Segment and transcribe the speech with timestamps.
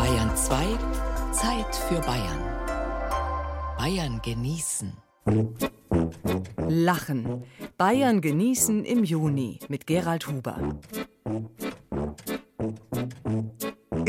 [0.00, 0.78] Bayern 2,
[1.30, 2.40] Zeit für Bayern.
[3.76, 4.94] Bayern genießen.
[6.66, 7.44] Lachen.
[7.76, 10.78] Bayern genießen im Juni mit Gerald Huber.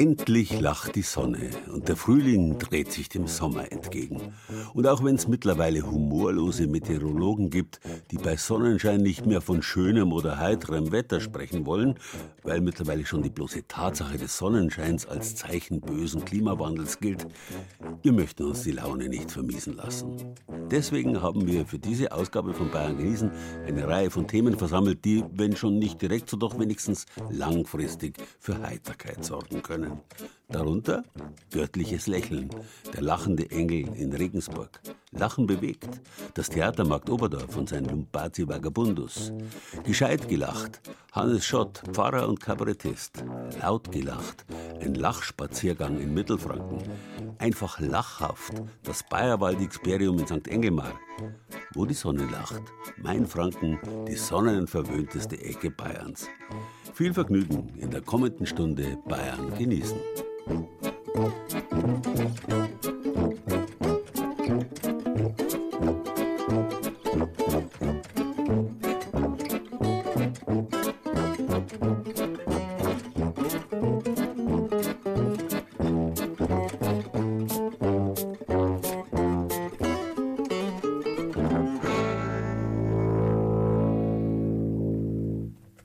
[0.01, 4.33] Endlich lacht die Sonne und der Frühling dreht sich dem Sommer entgegen.
[4.73, 7.79] Und auch wenn es mittlerweile humorlose Meteorologen gibt,
[8.09, 11.99] die bei Sonnenschein nicht mehr von schönem oder heiterem Wetter sprechen wollen,
[12.41, 17.27] weil mittlerweile schon die bloße Tatsache des Sonnenscheins als Zeichen bösen Klimawandels gilt,
[18.01, 20.15] wir möchten uns die Laune nicht vermiesen lassen.
[20.71, 23.29] Deswegen haben wir für diese Ausgabe von Bayern genießen
[23.67, 28.59] eine Reihe von Themen versammelt, die, wenn schon nicht direkt, so doch wenigstens langfristig für
[28.63, 30.31] Heiterkeit sorgen können können.
[30.51, 31.03] Darunter
[31.51, 32.49] göttliches Lächeln,
[32.93, 34.81] der lachende Engel in Regensburg.
[35.11, 36.01] Lachen bewegt,
[36.33, 39.31] das Theatermarkt Oberdorf und sein Lumpati Vagabundus.
[39.83, 40.81] Gescheit gelacht,
[41.13, 43.23] Hannes Schott, Pfarrer und Kabarettist.
[43.61, 44.45] Laut gelacht,
[44.81, 46.83] ein Lachspaziergang in Mittelfranken.
[47.37, 50.47] Einfach lachhaft, das Bayerwald-Experium in St.
[50.47, 50.93] Engelmar.
[51.73, 52.61] Wo die Sonne lacht,
[52.97, 56.27] mein Franken, die sonnenverwöhnteste Ecke Bayerns.
[56.93, 59.97] Viel Vergnügen in der kommenden Stunde Bayern genießen.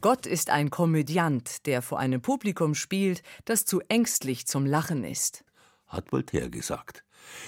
[0.06, 5.44] Gott ist ein Komödiant, der vor einem Publikum spielt, das zu ängstlich zum Lachen ist.
[5.88, 7.02] Hat Voltaire gesagt.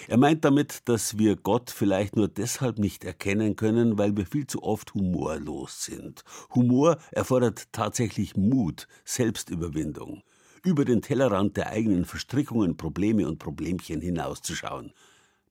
[0.09, 4.49] Er meint damit, dass wir Gott vielleicht nur deshalb nicht erkennen können, weil wir viel
[4.49, 6.25] zu oft humorlos sind.
[6.53, 10.25] Humor erfordert tatsächlich Mut, Selbstüberwindung,
[10.65, 14.93] über den Tellerrand der eigenen Verstrickungen, Probleme und Problemchen hinauszuschauen.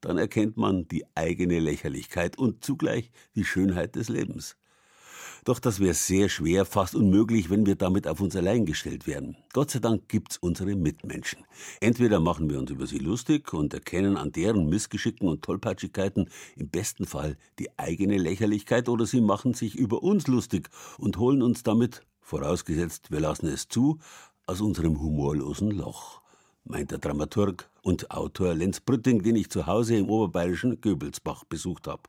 [0.02, 4.58] Dann erkennt man die eigene Lächerlichkeit und zugleich die Schönheit des Lebens.
[5.48, 9.38] Doch das wäre sehr schwer, fast unmöglich, wenn wir damit auf uns allein gestellt wären.
[9.54, 11.46] Gott sei Dank gibt's unsere Mitmenschen.
[11.80, 16.68] Entweder machen wir uns über sie lustig und erkennen an deren Missgeschicken und Tollpatschigkeiten im
[16.68, 21.64] besten Fall die eigene Lächerlichkeit, oder sie machen sich über uns lustig und holen uns
[21.64, 24.00] damit, vorausgesetzt wir lassen es zu,
[24.48, 26.22] aus unserem humorlosen Loch
[26.66, 31.88] meint der Dramaturg und Autor Lenz Brütting, den ich zu Hause im oberbayerischen Göbelsbach besucht
[31.88, 32.04] habe.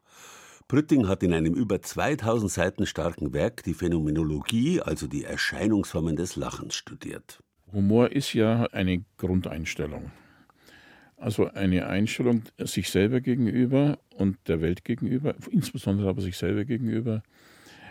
[0.68, 6.36] Brütting hat in einem über 2000 Seiten starken Werk die Phänomenologie, also die Erscheinungsformen des
[6.36, 7.42] Lachens, studiert.
[7.72, 10.10] Humor ist ja eine Grundeinstellung.
[11.16, 17.22] Also eine Einstellung sich selber gegenüber und der Welt gegenüber, insbesondere aber sich selber gegenüber,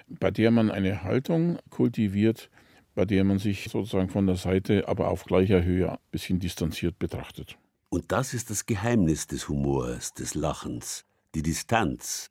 [0.07, 2.51] bei der man eine Haltung kultiviert,
[2.93, 6.99] bei der man sich sozusagen von der Seite, aber auf gleicher Höhe ein bisschen distanziert
[6.99, 7.57] betrachtet.
[7.89, 12.29] Und das ist das Geheimnis des Humors, des Lachens, die Distanz,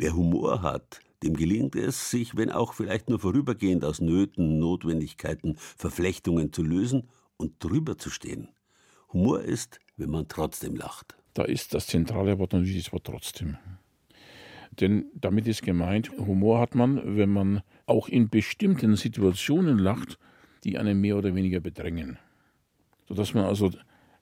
[0.00, 5.56] Wer Humor hat, dem gelingt es, sich, wenn auch vielleicht nur vorübergehend aus Nöten, Notwendigkeiten,
[5.56, 8.48] Verflechtungen zu lösen und drüber zu stehen.
[9.12, 11.16] Humor ist, wenn man trotzdem lacht.
[11.34, 13.58] Da ist das zentrale Wort natürlich das Wort trotzdem.
[14.78, 20.16] Denn damit ist gemeint, Humor hat man, wenn man auch in bestimmten Situationen lacht,
[20.62, 22.20] die einen mehr oder weniger bedrängen.
[23.08, 23.72] Sodass man also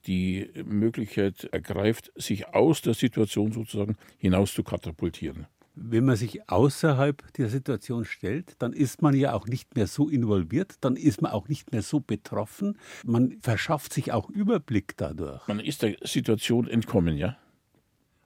[0.06, 7.32] die Möglichkeit ergreift, sich aus der Situation sozusagen hinaus zu katapultieren wenn man sich außerhalb
[7.34, 11.30] der Situation stellt, dann ist man ja auch nicht mehr so involviert, dann ist man
[11.30, 12.78] auch nicht mehr so betroffen.
[13.04, 15.46] Man verschafft sich auch Überblick dadurch.
[15.46, 17.36] Man ist der Situation entkommen, ja.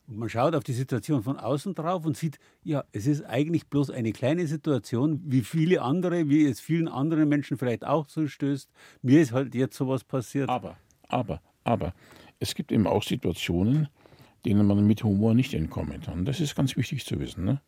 [0.07, 3.67] Und man schaut auf die Situation von außen drauf und sieht, ja, es ist eigentlich
[3.67, 8.71] bloß eine kleine Situation, wie viele andere, wie es vielen anderen Menschen vielleicht auch zustößt.
[9.03, 10.49] Mir ist halt jetzt sowas passiert.
[10.49, 10.77] Aber,
[11.09, 11.95] aber, aber,
[12.41, 13.89] es gibt eben auch Situationen,
[14.45, 16.25] denen man mit Humor nicht entkommen kann.
[16.25, 17.45] Das ist ganz wichtig zu wissen.
[17.45, 17.61] Ne?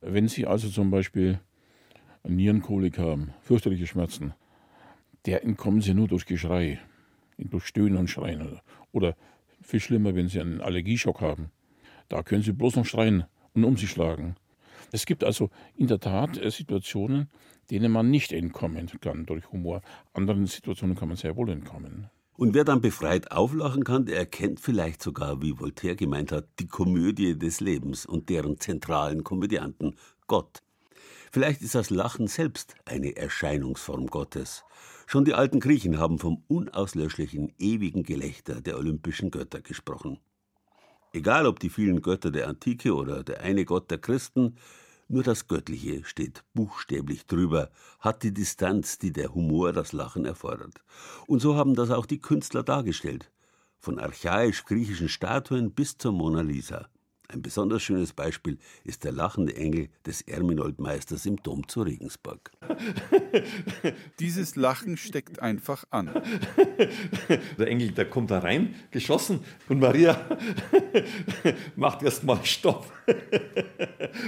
[0.00, 1.40] Wenn Sie also zum Beispiel
[2.24, 4.34] Nierenkolik haben, fürchterliche Schmerzen,
[5.26, 6.80] der entkommen Sie nur durch Geschrei,
[7.38, 8.60] durch Stöhnen und Schreien.
[8.92, 9.16] Oder
[9.62, 11.50] viel schlimmer, wenn Sie einen Allergieschock haben.
[12.08, 14.36] Da können Sie bloß noch schreien und um sich schlagen.
[14.92, 17.30] Es gibt also in der Tat äh, Situationen,
[17.70, 19.80] denen man nicht entkommen kann durch Humor.
[20.12, 22.10] Anderen Situationen kann man sehr wohl entkommen.
[22.36, 26.66] Und wer dann befreit auflachen kann, der erkennt vielleicht sogar, wie Voltaire gemeint hat, die
[26.66, 29.96] Komödie des Lebens und deren zentralen Komödianten,
[30.26, 30.62] Gott.
[31.30, 34.64] Vielleicht ist das Lachen selbst eine Erscheinungsform Gottes.
[35.06, 40.18] Schon die alten Griechen haben vom unauslöschlichen, ewigen Gelächter der olympischen Götter gesprochen.
[41.12, 44.56] Egal ob die vielen Götter der Antike oder der eine Gott der Christen,
[45.12, 47.70] nur das Göttliche steht buchstäblich drüber,
[48.00, 50.82] hat die Distanz, die der Humor, das Lachen erfordert.
[51.26, 53.30] Und so haben das auch die Künstler dargestellt.
[53.82, 56.86] von archaisch-griechischen Statuen bis zur Mona Lisa.
[57.32, 62.50] Ein besonders schönes Beispiel ist der lachende Engel des Erminold-Meisters im Dom zu Regensburg.
[64.20, 66.10] Dieses Lachen steckt einfach an.
[67.58, 70.26] Der Engel, der kommt da rein, geschossen, und Maria
[71.76, 72.92] macht erst mal Stopp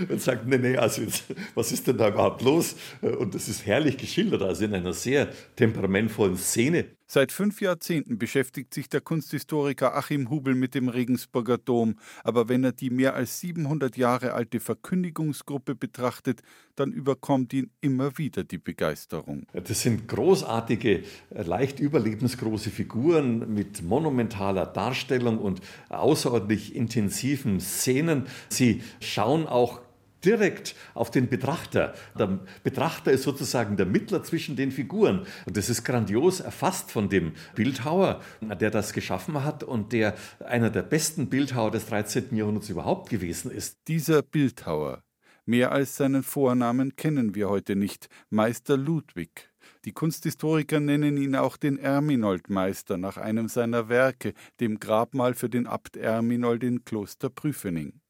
[0.09, 1.25] und sagt, nee, nee, also jetzt,
[1.55, 2.77] was ist denn da überhaupt los?
[3.01, 6.87] Und das ist herrlich geschildert, also in einer sehr temperamentvollen Szene.
[7.07, 12.65] Seit fünf Jahrzehnten beschäftigt sich der Kunsthistoriker Achim Hubel mit dem Regensburger Dom, aber wenn
[12.65, 16.43] er die mehr als 700 Jahre alte Verkündigungsgruppe betrachtet,
[16.77, 19.47] dann überkommt ihn immer wieder die Begeisterung.
[19.53, 25.61] Das sind großartige, leicht überlebensgroße Figuren mit monumentaler Darstellung und
[25.91, 28.27] außerordentlich intensiven Szenen.
[28.49, 29.81] Sie schauen auch
[30.25, 31.95] direkt auf den Betrachter.
[32.19, 35.27] Der Betrachter ist sozusagen der Mittler zwischen den Figuren.
[35.47, 40.71] Und das ist grandios erfasst von dem Bildhauer, der das geschaffen hat und der einer
[40.71, 42.35] der besten Bildhauer des 13.
[42.37, 43.79] Jahrhunderts überhaupt gewesen ist.
[43.89, 45.03] Dieser Bildhauer,
[45.45, 49.51] mehr als seinen Vornamen kennen wir heute nicht, Meister Ludwig.
[49.85, 55.67] Die Kunsthistoriker nennen ihn auch den Erminoldmeister nach einem seiner Werke, dem Grabmal für den
[55.67, 58.01] Abt Erminold in Kloster Prüfening.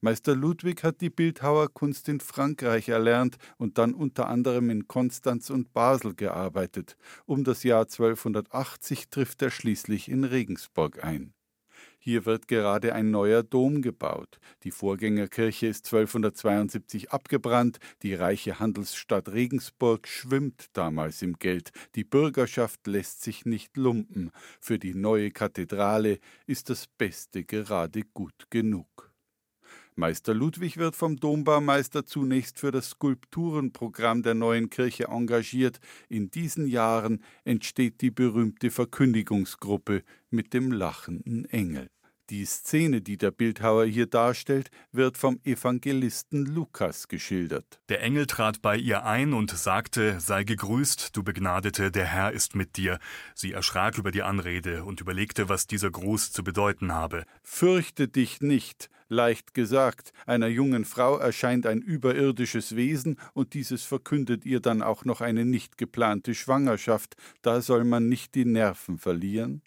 [0.00, 5.72] Meister Ludwig hat die Bildhauerkunst in Frankreich erlernt und dann unter anderem in Konstanz und
[5.72, 6.96] Basel gearbeitet.
[7.26, 11.34] Um das Jahr 1280 trifft er schließlich in Regensburg ein.
[11.98, 14.38] Hier wird gerade ein neuer Dom gebaut.
[14.62, 17.78] Die Vorgängerkirche ist 1272 abgebrannt.
[18.02, 21.72] Die reiche Handelsstadt Regensburg schwimmt damals im Geld.
[21.96, 24.30] Die Bürgerschaft lässt sich nicht lumpen.
[24.60, 29.07] Für die neue Kathedrale ist das Beste gerade gut genug.
[29.98, 35.80] Meister Ludwig wird vom Dombaumeister zunächst für das Skulpturenprogramm der neuen Kirche engagiert.
[36.08, 41.90] In diesen Jahren entsteht die berühmte Verkündigungsgruppe mit dem lachenden Engel.
[42.30, 47.80] Die Szene, die der Bildhauer hier darstellt, wird vom Evangelisten Lukas geschildert.
[47.88, 52.54] Der Engel trat bei ihr ein und sagte, sei gegrüßt, du Begnadete, der Herr ist
[52.54, 52.98] mit dir.
[53.34, 57.24] Sie erschrak über die Anrede und überlegte, was dieser Gruß zu bedeuten habe.
[57.42, 64.44] Fürchte dich nicht, leicht gesagt, einer jungen Frau erscheint ein überirdisches Wesen und dieses verkündet
[64.44, 69.62] ihr dann auch noch eine nicht geplante Schwangerschaft, da soll man nicht die Nerven verlieren?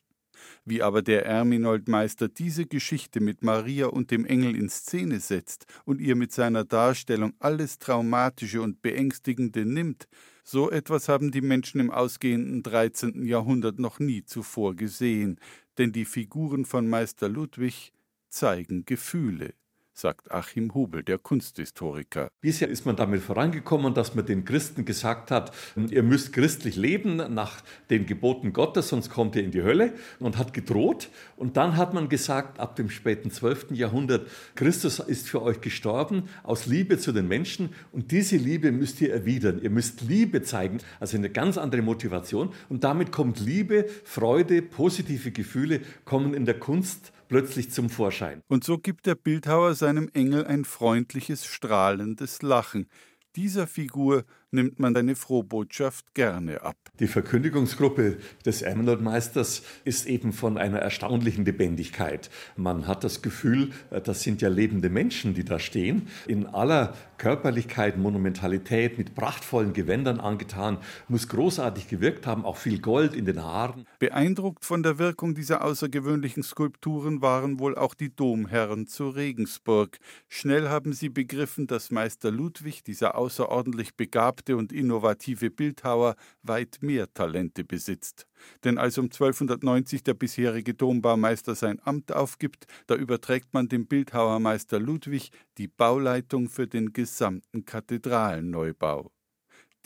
[0.66, 6.02] Wie aber der Erminoldmeister diese Geschichte mit Maria und dem Engel in Szene setzt und
[6.02, 10.08] ihr mit seiner Darstellung alles Traumatische und Beängstigende nimmt,
[10.44, 13.26] so etwas haben die Menschen im ausgehenden 13.
[13.26, 15.40] Jahrhundert noch nie zuvor gesehen,
[15.78, 17.94] denn die Figuren von Meister Ludwig
[18.30, 19.54] zeigen Gefühle
[20.02, 22.30] sagt Achim Hubel, der Kunsthistoriker.
[22.42, 27.18] Bisher ist man damit vorangekommen, dass man den Christen gesagt hat, ihr müsst christlich leben
[27.34, 27.62] nach
[27.92, 31.10] den Geboten Gottes, sonst kommt ihr in die Hölle und hat gedroht.
[31.38, 33.72] Und dann hat man gesagt, ab dem späten 12.
[33.72, 39.02] Jahrhundert, Christus ist für euch gestorben aus Liebe zu den Menschen und diese Liebe müsst
[39.02, 39.62] ihr erwidern.
[39.62, 42.50] Ihr müsst Liebe zeigen, also eine ganz andere Motivation.
[42.70, 48.44] Und damit kommt Liebe, Freude, positive Gefühle kommen in der Kunst plötzlich zum Vorschein.
[48.50, 52.90] Und so gibt der Bildhauer seinem Engel ein freundliches, strahlendes Lachen.
[53.38, 56.76] Dieser Figur nimmt man deine Frohbotschaft gerne ab.
[57.00, 62.30] Die Verkündigungsgruppe des Erminold-Meisters ist eben von einer erstaunlichen Lebendigkeit.
[62.56, 67.98] Man hat das Gefühl, das sind ja lebende Menschen, die da stehen, in aller Körperlichkeit,
[67.98, 73.86] Monumentalität, mit prachtvollen Gewändern angetan, muss großartig gewirkt haben, auch viel Gold in den Haaren.
[74.00, 80.00] Beeindruckt von der Wirkung dieser außergewöhnlichen Skulpturen waren wohl auch die Domherren zu Regensburg.
[80.28, 86.80] Schnell haben sie begriffen, dass Meister Ludwig, dieser außerordentlich begabte begabte und innovative Bildhauer weit
[86.82, 88.28] mehr Talente besitzt.
[88.64, 94.80] Denn als um 1290 der bisherige Dombaumeister sein Amt aufgibt, da überträgt man dem Bildhauermeister
[94.80, 99.12] Ludwig die Bauleitung für den gesamten Kathedralenneubau.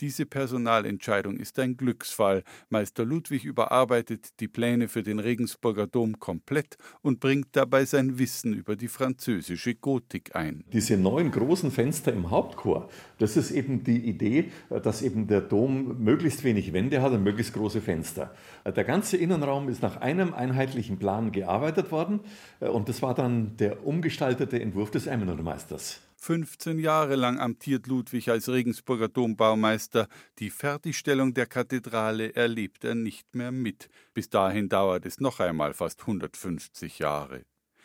[0.02, 2.42] Diese Personalentscheidung ist ein Glücksfall.
[2.68, 8.52] Meister Ludwig überarbeitet die Pläne für den Regensburger Dom komplett und bringt dabei sein Wissen
[8.52, 10.64] über die französische Gotik ein.
[10.70, 16.02] Diese neuen großen Fenster im Hauptchor, das ist eben die Idee, dass eben der Dom
[16.04, 18.34] möglichst wenig Wände hat und möglichst große Fenster.
[18.66, 22.20] Der ganze Innenraum ist nach einem einheitlichen Plan gearbeitet worden
[22.60, 26.02] und das war dann der umgestaltete Entwurf des Eimenermeisters.
[26.16, 30.08] 15 Jahre lang amtiert Ludwig als Regensburger Dombaumeister.
[30.38, 33.88] Die Fertigstellung der Kathedrale erlebt er nicht mehr mit.
[34.14, 37.44] Bis dahin dauert es noch einmal fast 150 Jahre.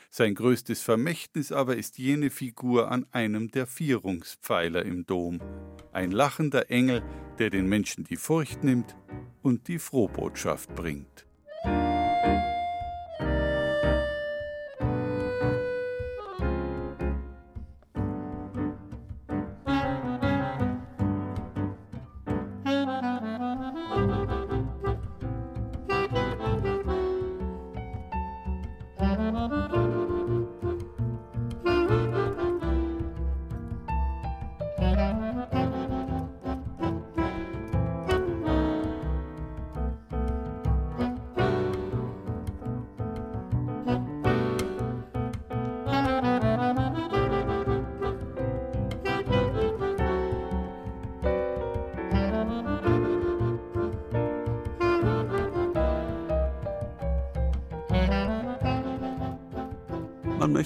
[0.10, 5.40] Sein größtes Vermächtnis aber ist jene Figur an einem der Vierungspfeiler im Dom.
[5.94, 7.02] Ein lachender Engel,
[7.40, 8.96] der den Menschen die Furcht nimmt
[9.42, 11.26] und die Frohbotschaft bringt.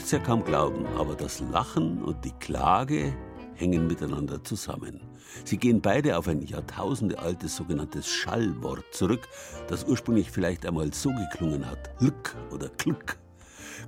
[0.05, 3.11] Es ja kaum glauben, aber das Lachen und die Klage
[3.55, 5.01] hängen miteinander zusammen.
[5.45, 9.27] Sie gehen beide auf ein jahrtausendealtes sogenanntes Schallwort zurück,
[9.67, 13.17] das ursprünglich vielleicht einmal so geklungen hat: Lück oder Glück.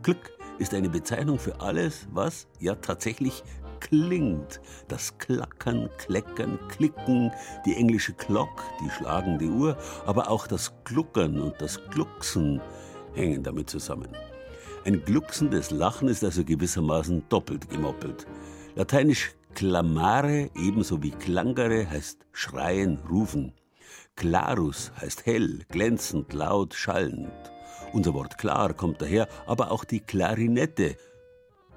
[0.02, 3.44] Glück ist eine Bezeichnung für alles, was ja tatsächlich
[3.80, 4.60] klingt.
[4.88, 7.32] Das Klackern, Kleckern, Klicken,
[7.68, 12.60] die englische Glock, die schlagende Uhr, aber auch das Gluckern und das Glucksen
[13.14, 14.10] hängen damit zusammen.
[14.88, 18.26] Ein glucksendes Lachen ist also gewissermaßen doppelt gemoppelt.
[18.76, 23.52] Lateinisch clamare ebenso wie clangere heißt schreien, rufen.
[24.16, 27.34] Clarus heißt hell, glänzend, laut, schallend.
[27.92, 30.96] Unser Wort klar kommt daher, aber auch die Klarinette,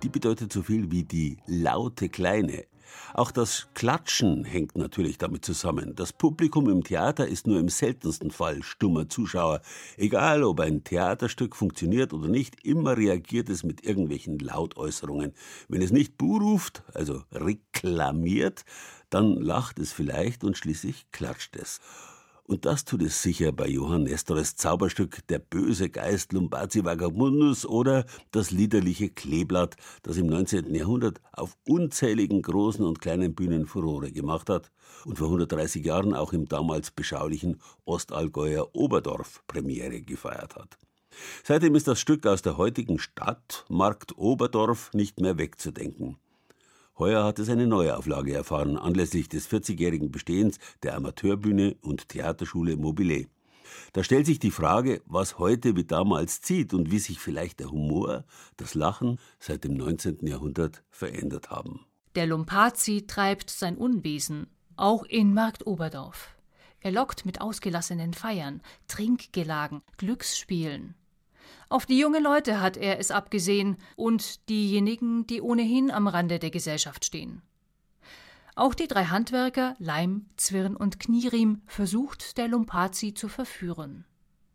[0.04, 2.66] die bedeutet so viel wie die laute Kleine.
[3.14, 5.94] Auch das Klatschen hängt natürlich damit zusammen.
[5.94, 9.60] Das Publikum im Theater ist nur im seltensten Fall stummer Zuschauer.
[9.96, 15.32] Egal, ob ein Theaterstück funktioniert oder nicht, immer reagiert es mit irgendwelchen Lautäußerungen.
[15.68, 18.64] Wenn es nicht Buh ruft, also reklamiert,
[19.10, 21.80] dann lacht es vielleicht und schließlich klatscht es.
[22.50, 28.04] Und das tut es sicher bei Johann Nestores Zauberstück Der böse Geist Lumbazi Vagabundus oder
[28.32, 30.74] das liederliche Kleeblatt, das im 19.
[30.74, 34.72] Jahrhundert auf unzähligen großen und kleinen Bühnen Furore gemacht hat
[35.04, 40.76] und vor 130 Jahren auch im damals beschaulichen Ostallgäuer Oberdorf Premiere gefeiert hat.
[41.44, 46.16] Seitdem ist das Stück aus der heutigen Stadt Markt Oberdorf nicht mehr wegzudenken.
[47.00, 53.26] Heuer hat es eine Neuauflage erfahren, anlässlich des 40-jährigen Bestehens der Amateurbühne und Theaterschule Mobile.
[53.94, 57.70] Da stellt sich die Frage, was heute wie damals zieht und wie sich vielleicht der
[57.70, 58.24] Humor,
[58.58, 60.26] das Lachen seit dem 19.
[60.26, 61.86] Jahrhundert verändert haben.
[62.16, 66.36] Der Lumpazi treibt sein Unwesen, auch in Markt Oberdorf.
[66.80, 70.94] Er lockt mit ausgelassenen Feiern, Trinkgelagen, Glücksspielen.
[71.70, 76.50] Auf die jungen Leute hat er es abgesehen und diejenigen, die ohnehin am Rande der
[76.50, 77.42] Gesellschaft stehen.
[78.56, 84.04] Auch die drei Handwerker, Leim, Zwirn und Knieriem, versucht der Lumpazi zu verführen.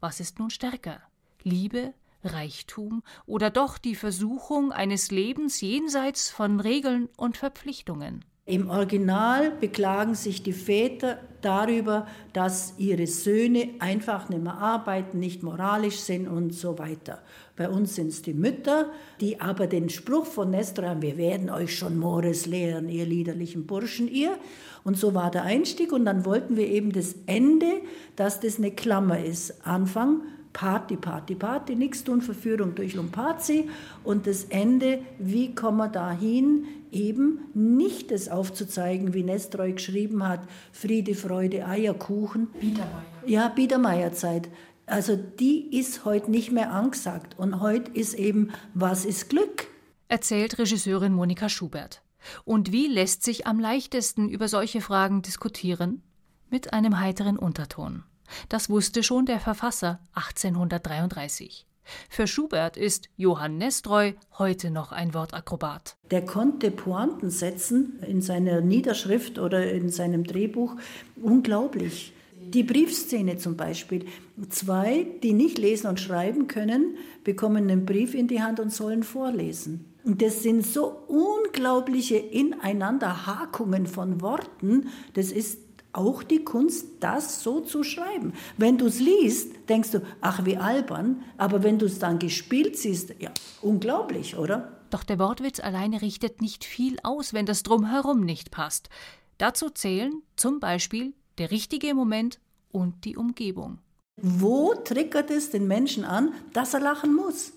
[0.02, 1.02] Was ist nun stärker?
[1.42, 8.26] Liebe, Reichtum oder doch die Versuchung eines Lebens jenseits von Regeln und Verpflichtungen?
[8.48, 15.42] Im Original beklagen sich die Väter darüber, dass ihre Söhne einfach nicht mehr arbeiten, nicht
[15.42, 17.24] moralisch sind und so weiter.
[17.56, 21.50] Bei uns sind es die Mütter, die aber den Spruch von Nestor haben, wir werden
[21.50, 24.38] euch schon Mores lehren, ihr liederlichen Burschen, ihr.
[24.84, 27.82] Und so war der Einstieg und dann wollten wir eben das Ende,
[28.16, 29.66] dass das eine Klammer ist.
[29.66, 30.22] Anfang
[30.56, 33.70] Party, Party, Party, nichts tun, Verführung durch Lumpazi
[34.06, 40.40] und das Ende, wie kommen wir dahin, eben nicht das aufzuzeigen, wie Nestroy geschrieben hat,
[40.72, 42.48] Friede, Freude, Eierkuchen.
[42.62, 43.04] Biedermeier.
[43.26, 44.48] Ja, Biedermeierzeit.
[44.86, 49.68] Also die ist heute nicht mehr angesagt und heute ist eben, was ist Glück?
[50.08, 52.02] Erzählt Regisseurin Monika Schubert.
[52.46, 56.02] Und wie lässt sich am leichtesten über solche Fragen diskutieren?
[56.50, 58.06] Mit einem heiteren Unterton.
[58.50, 61.66] Das wusste schon der Verfasser 1833.
[62.10, 65.98] Für Schubert ist Johann Nestreu heute noch ein Wortakrobat.
[66.10, 70.76] Der konnte Pointen setzen in seiner Niederschrift oder in seinem Drehbuch.
[71.22, 72.14] Unglaublich.
[72.42, 74.06] Die Briefszene zum Beispiel.
[74.50, 79.04] Zwei, die nicht lesen und schreiben können, bekommen einen Brief in die Hand und sollen
[79.04, 79.94] vorlesen.
[80.04, 84.90] Und das sind so unglaubliche Ineinanderhakungen von Worten.
[85.14, 85.65] Das ist
[85.96, 88.34] auch die Kunst, das so zu schreiben.
[88.58, 92.78] Wenn du es liest, denkst du, ach wie albern, aber wenn du es dann gespielt
[92.78, 94.80] siehst, ja, unglaublich, oder?
[94.90, 98.90] Doch der Wortwitz alleine richtet nicht viel aus, wenn das Drumherum nicht passt.
[99.38, 102.40] Dazu zählen zum Beispiel der richtige Moment
[102.72, 103.80] und die Umgebung.
[104.22, 107.52] Wo triggert es den Menschen an, dass er lachen muss?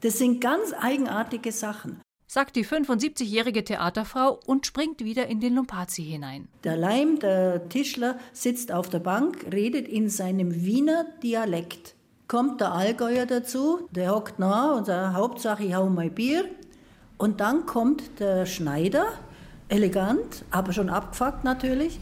[0.00, 2.00] Das sind ganz eigenartige Sachen
[2.32, 6.48] sagt die 75-jährige Theaterfrau und springt wieder in den Lumpazi hinein.
[6.64, 11.94] Der Leim, der Tischler, sitzt auf der Bank, redet in seinem Wiener Dialekt.
[12.28, 16.46] Kommt der Allgäuer dazu, der hockt nah und sagt, Hauptsache ich hau mein Bier.
[17.18, 19.04] Und dann kommt der Schneider,
[19.68, 22.00] elegant, aber schon abgefuckt natürlich.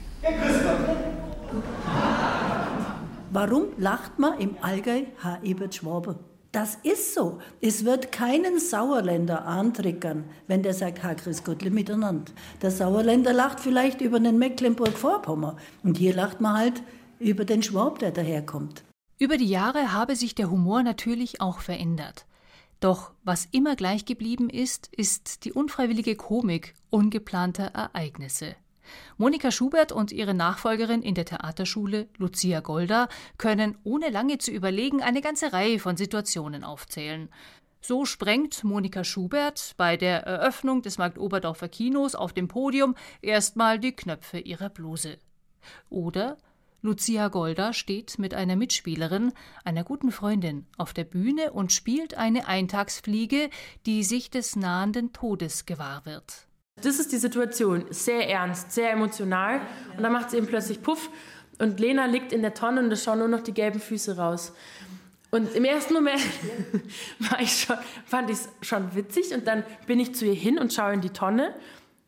[3.32, 6.20] Warum lacht man im Allgäu Herr Ebert Schwabe?
[6.52, 7.38] Das ist so.
[7.60, 12.32] Es wird keinen Sauerländer antriggern, wenn der sagt, ha, grüß Gottle miteinander.
[12.60, 15.58] Der Sauerländer lacht vielleicht über den Mecklenburg-Vorpommern.
[15.84, 16.82] Und hier lacht man halt
[17.20, 18.82] über den Schwab, der daherkommt.
[19.18, 22.26] Über die Jahre habe sich der Humor natürlich auch verändert.
[22.80, 28.56] Doch was immer gleich geblieben ist, ist die unfreiwillige Komik ungeplanter Ereignisse.
[29.18, 35.02] Monika Schubert und ihre Nachfolgerin in der Theaterschule, Lucia Golda, können ohne lange zu überlegen
[35.02, 37.28] eine ganze Reihe von Situationen aufzählen.
[37.82, 43.92] So sprengt Monika Schubert bei der Eröffnung des Marktoberdorfer Kinos auf dem Podium erstmal die
[43.92, 45.18] Knöpfe ihrer Bluse.
[45.88, 46.36] Oder
[46.82, 49.32] Lucia Golda steht mit einer Mitspielerin,
[49.64, 53.50] einer guten Freundin, auf der Bühne und spielt eine Eintagsfliege,
[53.84, 56.48] die sich des nahenden Todes gewahr wird.
[56.82, 59.60] Das ist die Situation, sehr ernst, sehr emotional.
[59.96, 61.10] Und dann macht sie eben plötzlich Puff
[61.58, 64.52] und Lena liegt in der Tonne und es schauen nur noch die gelben Füße raus.
[65.30, 66.20] Und im ersten Moment
[67.40, 70.72] ich schon, fand ich es schon witzig und dann bin ich zu ihr hin und
[70.72, 71.54] schaue in die Tonne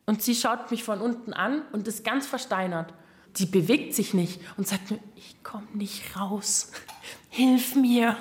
[0.05, 2.93] und sie schaut mich von unten an und ist ganz versteinert
[3.37, 6.71] die bewegt sich nicht und sagt mir, ich komme nicht raus,
[7.29, 8.17] hilf mir.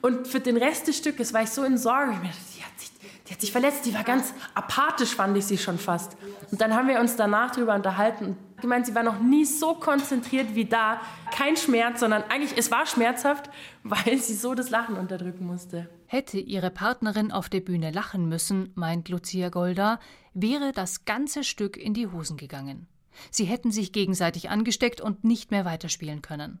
[0.00, 2.16] Und für den Rest des Stückes war ich so in Sorge.
[2.48, 2.51] Sich,
[3.32, 6.18] die hat sich verletzt, die war ganz apathisch, fand ich sie schon fast.
[6.50, 9.72] Und dann haben wir uns danach darüber unterhalten und gemeint, sie war noch nie so
[9.72, 11.00] konzentriert wie da.
[11.34, 13.48] Kein Schmerz, sondern eigentlich, es war schmerzhaft,
[13.84, 15.88] weil sie so das Lachen unterdrücken musste.
[16.04, 19.98] Hätte ihre Partnerin auf der Bühne lachen müssen, meint Lucia Golda,
[20.34, 22.86] wäre das ganze Stück in die Hosen gegangen.
[23.30, 26.60] Sie hätten sich gegenseitig angesteckt und nicht mehr weiterspielen können.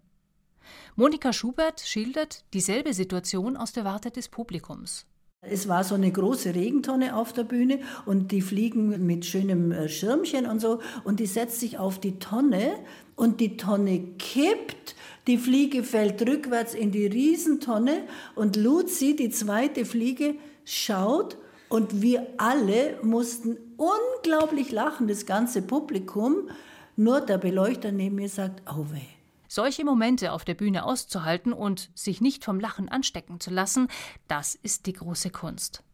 [0.96, 5.04] Monika Schubert schildert dieselbe Situation aus der Warte des Publikums.
[5.44, 9.88] Es war so eine große Regentonne auf der Bühne und die fliegen mit schönem äh,
[9.88, 12.74] Schirmchen und so und die setzt sich auf die Tonne
[13.16, 14.94] und die Tonne kippt,
[15.26, 18.04] die Fliege fällt rückwärts in die Riesentonne
[18.36, 21.36] und Luzi, die zweite Fliege, schaut
[21.68, 26.50] und wir alle mussten unglaublich lachen, das ganze Publikum.
[26.94, 29.21] Nur der Beleuchter neben mir sagt, oh weh.
[29.54, 33.88] Solche Momente auf der Bühne auszuhalten und sich nicht vom Lachen anstecken zu lassen,
[34.26, 35.84] das ist die große Kunst.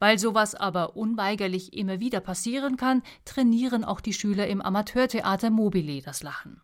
[0.00, 6.02] Weil sowas aber unweigerlich immer wieder passieren kann, trainieren auch die Schüler im Amateurtheater Mobile
[6.02, 6.60] das Lachen.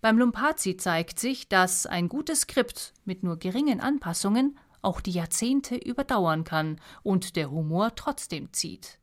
[0.00, 5.76] Beim Lumpazi zeigt sich, dass ein gutes Skript mit nur geringen Anpassungen auch die Jahrzehnte
[5.76, 8.98] überdauern kann und der Humor trotzdem zieht.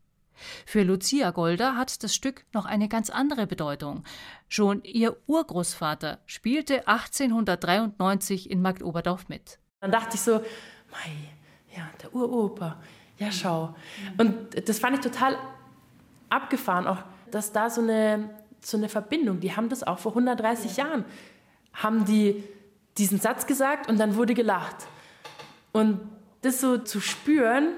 [0.65, 4.04] Für Lucia Golda hat das Stück noch eine ganz andere Bedeutung.
[4.47, 9.60] Schon ihr Urgroßvater spielte 1893 in Marktoberdorf mit.
[9.80, 10.39] Dann dachte ich so,
[10.91, 11.12] mei,
[11.75, 12.77] ja, der Uropa,
[13.17, 13.75] ja schau.
[14.17, 15.38] Und das fand ich total
[16.30, 18.30] abgefahren, auch dass da so eine,
[18.62, 20.86] so eine Verbindung, die haben das auch vor 130 ja.
[20.86, 21.06] Jahren,
[21.73, 22.43] haben die
[22.97, 24.75] diesen Satz gesagt und dann wurde gelacht.
[25.71, 25.99] Und
[26.41, 27.69] das so zu spüren,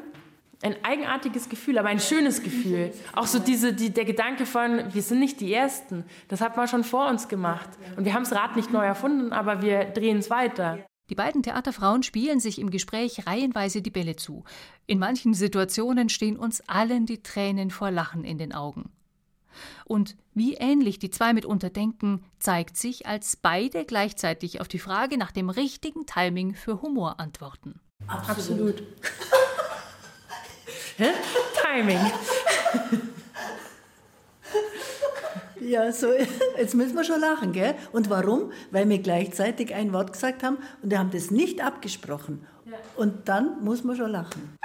[0.64, 2.94] ein eigenartiges Gefühl, aber ein schönes Gefühl.
[3.14, 6.06] Auch so diese, die, der Gedanke von, wir sind nicht die Ersten.
[6.30, 7.70] Das hat man schon vor uns gemacht.
[7.98, 10.80] Und wir haben das Rad nicht neu erfunden, aber wir drehen es weiter.
[11.10, 14.46] Die beiden Theaterfrauen spielen sich im Gespräch reihenweise die Bälle zu.
[14.88, 18.90] In manchen Situationen stehen uns allen die Tränen vor Lachen in den Augen.
[19.86, 25.18] Und wie ähnlich die zwei mitunter denken, zeigt sich, als beide gleichzeitig auf die Frage
[25.18, 27.82] nach dem richtigen Timing für Humor antworten.
[28.08, 28.82] Absolut.
[30.98, 32.00] Timing.
[35.60, 36.08] Ja, so,
[36.58, 37.76] jetzt müssen wir schon lachen, gell?
[37.94, 38.52] Und warum?
[38.72, 42.46] Weil wir gleichzeitig ein Wort gesagt haben und wir haben das nicht abgesprochen.
[42.96, 44.58] Und dann muss man schon lachen.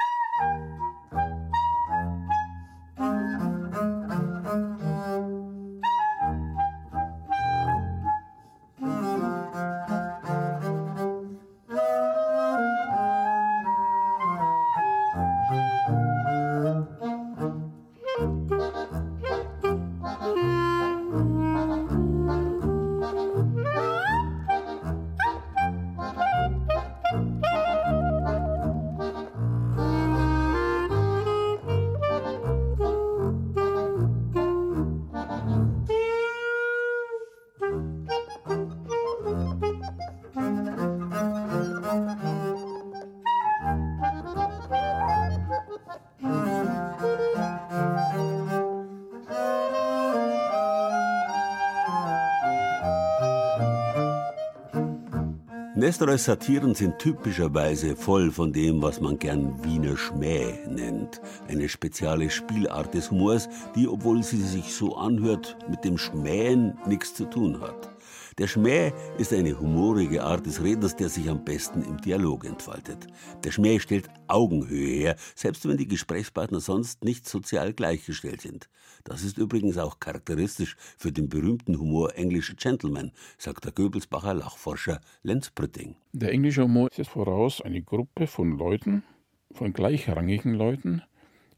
[55.78, 61.20] Nestorers Satiren sind typischerweise voll von dem, was man gern Wiener Schmäh nennt.
[61.46, 67.14] Eine spezielle Spielart des Humors, die, obwohl sie sich so anhört, mit dem Schmähen nichts
[67.14, 67.90] zu tun hat.
[68.38, 73.08] Der Schmäh ist eine humorige Art des Redens, der sich am besten im Dialog entfaltet.
[73.42, 78.68] Der Schmäh stellt Augenhöhe her, selbst wenn die Gesprächspartner sonst nicht sozial gleichgestellt sind.
[79.02, 85.00] Das ist übrigens auch charakteristisch für den berühmten Humor englischer Gentlemen, sagt der Goebbelsbacher Lachforscher
[85.24, 85.96] Lenz Brütting.
[86.12, 89.02] Der englische Humor setzt voraus eine Gruppe von Leuten,
[89.50, 91.02] von gleichrangigen Leuten,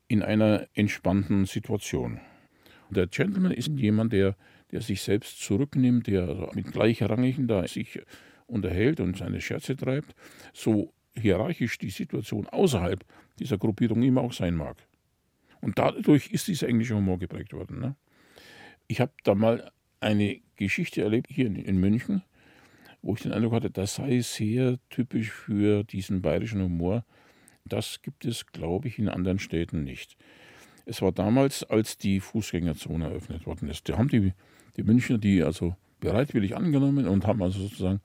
[0.09, 2.21] in einer entspannten Situation.
[2.89, 4.35] Der Gentleman ist jemand, der
[4.73, 8.01] der sich selbst zurücknimmt, der mit Gleichrangigen da sich
[8.47, 10.15] unterhält und seine Scherze treibt.
[10.53, 13.05] So hierarchisch die Situation außerhalb
[13.39, 14.77] dieser Gruppierung immer auch sein mag.
[15.61, 17.81] Und dadurch ist dieser englische Humor geprägt worden.
[17.81, 17.97] Ne?
[18.87, 22.23] Ich habe da mal eine Geschichte erlebt hier in, in München,
[23.03, 27.05] wo ich den Eindruck hatte, das sei sehr typisch für diesen bayerischen Humor.
[27.65, 30.17] Das gibt es, glaube ich, in anderen Städten nicht.
[30.87, 33.89] Es war damals, als die Fußgängerzone eröffnet worden ist.
[33.89, 34.33] Da haben die,
[34.81, 38.01] die Münchner die also bereitwillig angenommen und haben also sozusagen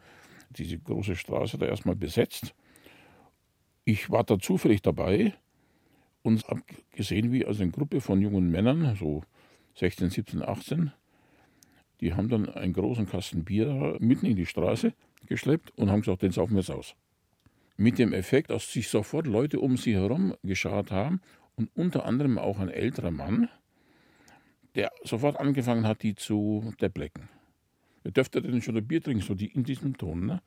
[0.51, 2.53] diese große Straße da erstmal besetzt.
[3.85, 5.33] Ich war da zufällig dabei
[6.21, 6.61] und habe
[6.91, 9.23] gesehen, wie also eine Gruppe von jungen Männern, so
[9.75, 10.91] 16, 17, 18,
[12.01, 14.93] die haben dann einen großen Kasten Bier mitten in die Straße
[15.27, 16.95] geschleppt und haben gesagt, den saufen wir jetzt aus.
[17.77, 21.21] Mit dem Effekt, dass sich sofort Leute um sie herum geschart haben
[21.55, 23.47] und unter anderem auch ein älterer Mann,
[24.75, 27.29] der sofort angefangen hat, die zu deblecken.
[28.03, 30.25] Wer dürfte denn schon ein Bier trinken, so die in diesem Ton.
[30.25, 30.41] Ne?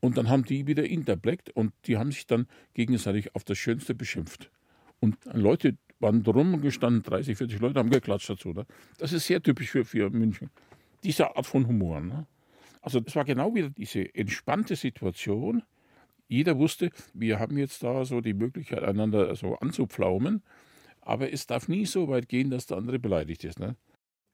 [0.00, 3.94] Und dann haben die wieder interbleckt und die haben sich dann gegenseitig auf das Schönste
[3.94, 4.50] beschimpft.
[4.98, 8.52] Und Leute waren drum gestanden, 30, 40 Leute haben geklatscht dazu.
[8.52, 8.66] Ne?
[8.98, 10.50] Das ist sehr typisch für, für München
[11.02, 12.00] diese Art von Humor.
[12.00, 12.26] Ne?
[12.82, 15.62] Also das war genau wieder diese entspannte Situation.
[16.28, 20.42] Jeder wusste, wir haben jetzt da so die Möglichkeit, einander so anzupflaumen,
[21.10, 23.58] aber es darf nie so weit gehen, dass der andere beleidigt ist.
[23.58, 23.74] Ne?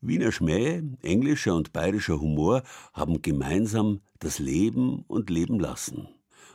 [0.03, 6.07] Wiener Schmäh, englischer und bayerischer Humor haben gemeinsam das Leben und Leben lassen.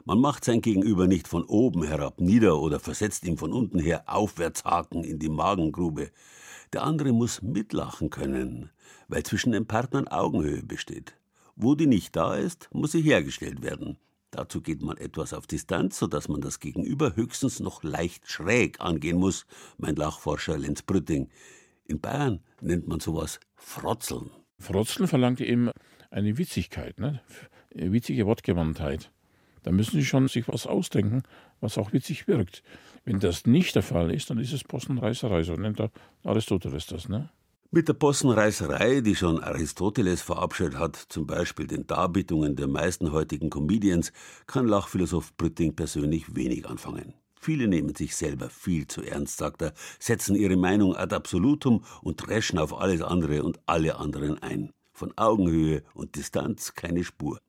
[0.06, 4.04] Man macht sein Gegenüber nicht von oben herab nieder oder versetzt ihm von unten her
[4.06, 6.12] Aufwärtshaken in die Magengrube.
[6.72, 8.70] Der andere muss mitlachen können,
[9.08, 11.16] weil zwischen den Partnern Augenhöhe besteht.
[11.56, 13.98] Wo die nicht da ist, muss sie hergestellt werden.
[14.32, 19.18] Dazu geht man etwas auf Distanz, sodass man das Gegenüber höchstens noch leicht schräg angehen
[19.18, 19.46] muss,
[19.78, 21.30] mein Lachforscher Lenz Brütting.
[21.86, 24.32] In Bayern nennt man sowas Frotzeln.
[24.58, 25.70] Frotzeln verlangt eben
[26.10, 27.22] eine Witzigkeit, ne?
[27.74, 29.12] witzige Wortgewandtheit.
[29.64, 31.24] Da müssen Sie schon sich was ausdenken,
[31.60, 32.64] was auch witzig wirkt.
[33.04, 35.82] Wenn das nicht der Fall ist, dann ist es Possenreißerei, so nennt
[36.24, 37.10] Aristoteles das.
[37.10, 37.30] Ne?
[37.74, 43.50] Mit der Possenreißerei, die schon Aristoteles verabscheut hat, zum Beispiel den Darbietungen der meisten heutigen
[43.50, 44.12] Comedians,
[44.46, 47.14] kann Lachphilosoph Brütting persönlich wenig anfangen.
[47.40, 52.18] Viele nehmen sich selber viel zu ernst, sagt er, setzen ihre Meinung ad absolutum und
[52.18, 54.74] dreschen auf alles andere und alle anderen ein.
[54.92, 57.40] Von Augenhöhe und Distanz keine Spur.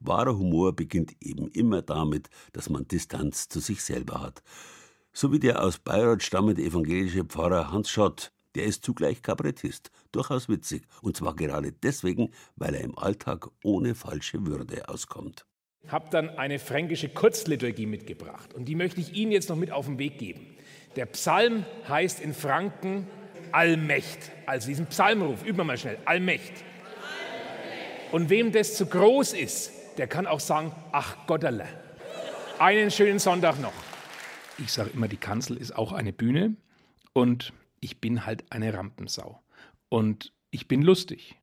[0.00, 4.42] Wahrer Humor beginnt eben immer damit, dass man Distanz zu sich selber hat.
[5.12, 10.48] So wie der aus Bayreuth stammende evangelische Pfarrer Hans Schott, der ist zugleich Kabarettist, durchaus
[10.48, 15.46] witzig, und zwar gerade deswegen, weil er im Alltag ohne falsche Würde auskommt.
[15.84, 19.70] Ich habe dann eine fränkische Kurzliturgie mitgebracht und die möchte ich Ihnen jetzt noch mit
[19.70, 20.56] auf den Weg geben.
[20.96, 23.06] Der Psalm heißt in Franken
[23.52, 24.32] Allmächt.
[24.46, 26.64] Also diesen Psalmruf, üben wir mal schnell, Allmächt.
[28.10, 31.66] Und wem das zu groß ist, der kann auch sagen, ach Gotterle.
[32.58, 33.72] Einen schönen Sonntag noch.
[34.58, 36.56] Ich sage immer, die Kanzel ist auch eine Bühne
[37.12, 37.52] und
[37.86, 39.40] ich bin halt eine Rampensau.
[39.88, 41.36] Und ich bin lustig.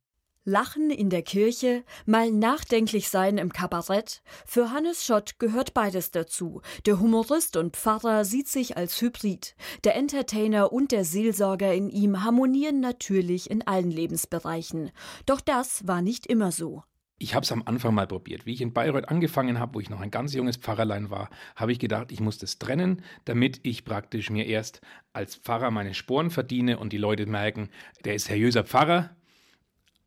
[0.44, 4.22] Lachen in der Kirche, mal nachdenklich sein im Kabarett.
[4.44, 6.60] Für Hannes Schott gehört beides dazu.
[6.84, 9.56] Der Humorist und Pfarrer sieht sich als Hybrid.
[9.84, 14.90] Der Entertainer und der Seelsorger in ihm harmonieren natürlich in allen Lebensbereichen.
[15.24, 16.82] Doch das war nicht immer so.
[17.24, 18.44] Ich habe es am Anfang mal probiert.
[18.44, 21.72] Wie ich in Bayreuth angefangen habe, wo ich noch ein ganz junges Pfarrerlein war, habe
[21.72, 24.82] ich gedacht, ich muss das trennen, damit ich praktisch mir erst
[25.14, 27.70] als Pfarrer meine Sporen verdiene und die Leute merken,
[28.04, 29.16] der ist seriöser Pfarrer,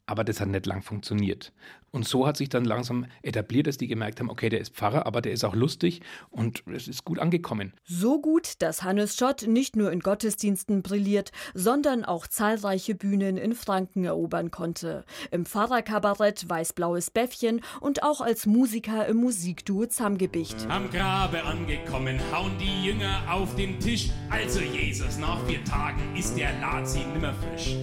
[0.06, 1.53] aber das hat nicht lang funktioniert.
[1.91, 5.06] Und so hat sich dann langsam etabliert, dass die gemerkt haben, okay, der ist Pfarrer,
[5.06, 7.73] aber der ist auch lustig und es ist gut angekommen.
[7.86, 13.56] So gut, dass Hannes Schott nicht nur in Gottesdiensten brilliert, sondern auch zahlreiche Bühnen in
[13.56, 15.06] Franken erobern konnte.
[15.32, 20.67] Im Pfarrerkabarett Weißblaues Bäffchen und auch als Musiker im Musikduo Zamgebicht.
[20.69, 24.10] Am Grabe angekommen, hauen die Jünger auf den Tisch.
[24.30, 27.76] Also Jesus, nach vier Tagen ist der Lazi nimmer frisch.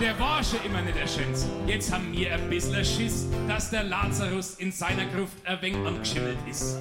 [0.00, 1.48] Der war schon immer nicht der Schönste.
[1.66, 6.38] Jetzt haben wir ein bisschen Schiss dass der Lazarus in seiner Gruft ein wenig angeschimmelt
[6.50, 6.78] ist.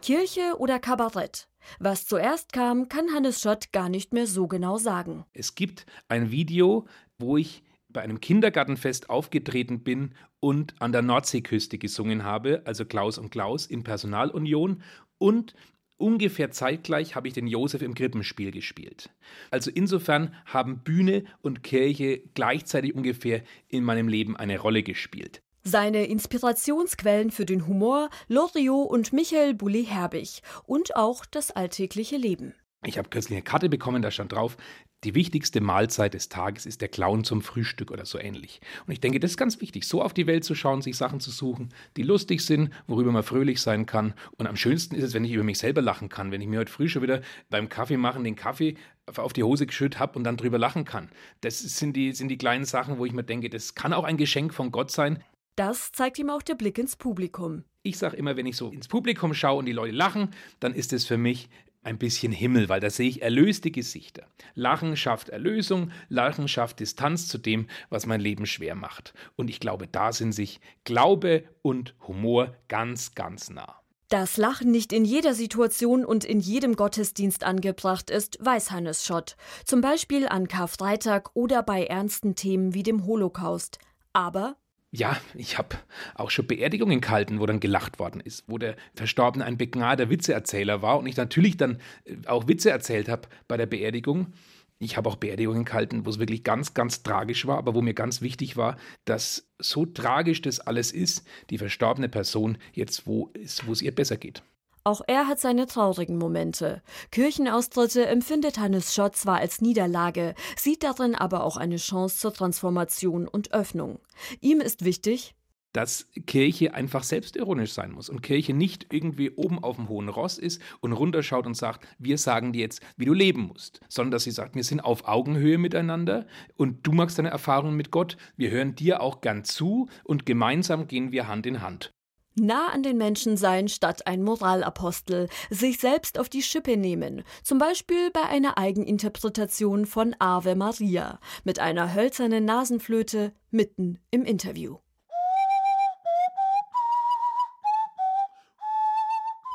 [0.00, 1.48] Kirche oder Kabarett?
[1.78, 5.24] Was zuerst kam, kann Hannes Schott gar nicht mehr so genau sagen.
[5.32, 6.86] Es gibt ein Video,
[7.18, 13.18] wo ich bei einem Kindergartenfest aufgetreten bin und an der Nordseeküste gesungen habe, also Klaus
[13.18, 14.82] und Klaus in Personalunion
[15.18, 15.54] und
[15.98, 19.10] ungefähr zeitgleich habe ich den Josef im Krippenspiel gespielt.
[19.50, 25.42] Also insofern haben Bühne und Kirche gleichzeitig ungefähr in meinem Leben eine Rolle gespielt.
[25.64, 32.54] Seine Inspirationsquellen für den Humor Loriot und Michael Bulli-Herbig und auch das alltägliche Leben.
[32.84, 34.56] Ich habe kürzlich eine Karte bekommen, da stand drauf,
[35.04, 38.60] die wichtigste Mahlzeit des Tages ist der Clown zum Frühstück oder so ähnlich.
[38.86, 41.20] Und ich denke, das ist ganz wichtig, so auf die Welt zu schauen, sich Sachen
[41.20, 44.14] zu suchen, die lustig sind, worüber man fröhlich sein kann.
[44.36, 46.58] Und am schönsten ist es, wenn ich über mich selber lachen kann, wenn ich mir
[46.58, 47.20] heute früh schon wieder
[47.50, 48.76] beim Kaffee machen den Kaffee
[49.16, 51.10] auf die Hose geschüttet habe und dann drüber lachen kann.
[51.40, 54.16] Das sind die, sind die kleinen Sachen, wo ich mir denke, das kann auch ein
[54.16, 55.22] Geschenk von Gott sein.
[55.56, 57.64] Das zeigt ihm auch der Blick ins Publikum.
[57.82, 60.92] Ich sage immer, wenn ich so ins Publikum schaue und die Leute lachen, dann ist
[60.92, 61.50] es für mich
[61.82, 64.26] ein bisschen Himmel, weil da sehe ich erlöste Gesichter.
[64.54, 69.14] Lachen schafft Erlösung, Lachen schafft Distanz zu dem, was mein Leben schwer macht.
[69.36, 73.80] Und ich glaube, da sind sich Glaube und Humor ganz, ganz nah.
[74.08, 79.36] Dass Lachen nicht in jeder Situation und in jedem Gottesdienst angebracht ist, weiß Hannes Schott.
[79.64, 83.78] Zum Beispiel an Karfreitag oder bei ernsten Themen wie dem Holocaust.
[84.12, 84.56] Aber
[84.94, 85.76] ja, ich habe
[86.14, 90.82] auch schon Beerdigungen gehalten, wo dann gelacht worden ist, wo der Verstorbene ein begnadeter Witzeerzähler
[90.82, 94.34] war und ich natürlich dann äh, auch Witze erzählt habe bei der Beerdigung.
[94.78, 97.94] Ich habe auch Beerdigungen gehalten, wo es wirklich ganz, ganz tragisch war, aber wo mir
[97.94, 98.76] ganz wichtig war,
[99.06, 103.94] dass so tragisch das alles ist, die verstorbene Person jetzt wo ist, wo es ihr
[103.94, 104.42] besser geht.
[104.84, 106.82] Auch er hat seine traurigen Momente.
[107.12, 113.28] Kirchenaustritte empfindet Hannes Schott zwar als Niederlage, sieht darin aber auch eine Chance zur Transformation
[113.28, 114.00] und Öffnung.
[114.40, 115.36] Ihm ist wichtig,
[115.72, 120.36] dass Kirche einfach selbstironisch sein muss und Kirche nicht irgendwie oben auf dem hohen Ross
[120.36, 124.24] ist und runterschaut und sagt, wir sagen dir jetzt, wie du leben musst, sondern dass
[124.24, 128.50] sie sagt, wir sind auf Augenhöhe miteinander und du machst deine Erfahrungen mit Gott, wir
[128.50, 131.94] hören dir auch gern zu und gemeinsam gehen wir Hand in Hand.
[132.34, 137.58] Nah an den Menschen sein statt ein Moralapostel, sich selbst auf die Schippe nehmen, zum
[137.58, 144.78] Beispiel bei einer Eigeninterpretation von Ave Maria mit einer hölzernen Nasenflöte mitten im Interview.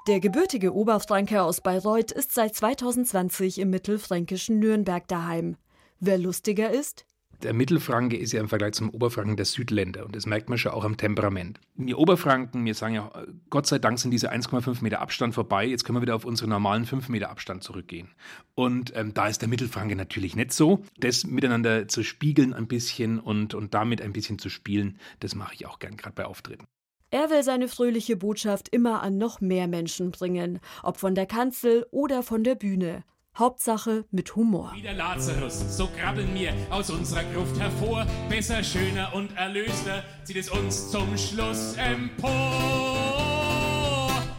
[0.08, 5.58] Der gebürtige Oberfranke aus Bayreuth ist seit 2020 im mittelfränkischen Nürnberg daheim.
[6.00, 7.06] Wer lustiger ist?
[7.44, 10.72] Der Mittelfranke ist ja im Vergleich zum Oberfranken der Südländer und das merkt man schon
[10.72, 11.60] auch am Temperament.
[11.76, 13.12] Wir Oberfranken, wir sagen ja,
[13.52, 16.50] Gott sei Dank sind diese 1,5 Meter Abstand vorbei, jetzt können wir wieder auf unseren
[16.50, 18.10] normalen 5 Meter Abstand zurückgehen.
[18.56, 20.84] Und ähm, da ist der Mittelfranke natürlich nicht so.
[21.00, 25.54] Das miteinander zu spiegeln ein bisschen und, und damit ein bisschen zu spielen, das mache
[25.54, 26.66] ich auch gern, gerade bei Auftritten.
[27.10, 31.86] Er will seine fröhliche Botschaft immer an noch mehr Menschen bringen, ob von der Kanzel
[31.92, 33.04] oder von der Bühne.
[33.38, 34.72] Hauptsache mit Humor.
[34.74, 38.06] Wie der Lazarus, so krabbeln wir aus unserer Gruft hervor.
[38.30, 42.32] Besser, schöner und erlöster zieht es uns zum Schluss empor.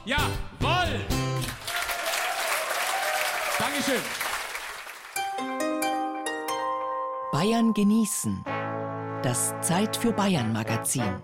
[0.05, 1.01] Jawoll!
[3.59, 4.03] Dankeschön.
[7.31, 8.43] Bayern genießen.
[9.23, 11.23] Das Zeit für Bayern Magazin.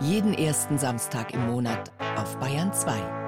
[0.00, 3.23] Jeden ersten Samstag im Monat auf Bayern 2.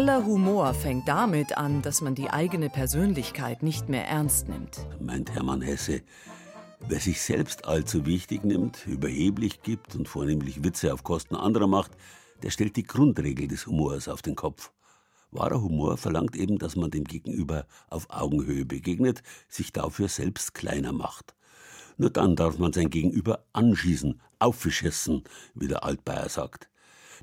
[0.00, 4.86] Aller Humor fängt damit an, dass man die eigene Persönlichkeit nicht mehr ernst nimmt.
[4.98, 6.00] Meint Hermann Hesse.
[6.88, 11.90] Wer sich selbst allzu wichtig nimmt, überheblich gibt und vornehmlich Witze auf Kosten anderer macht,
[12.42, 14.72] der stellt die Grundregel des Humors auf den Kopf.
[15.32, 20.92] Wahrer Humor verlangt eben, dass man dem Gegenüber auf Augenhöhe begegnet, sich dafür selbst kleiner
[20.92, 21.34] macht.
[21.98, 26.70] Nur dann darf man sein Gegenüber anschießen, aufgeschießen, wie der Altbayer sagt.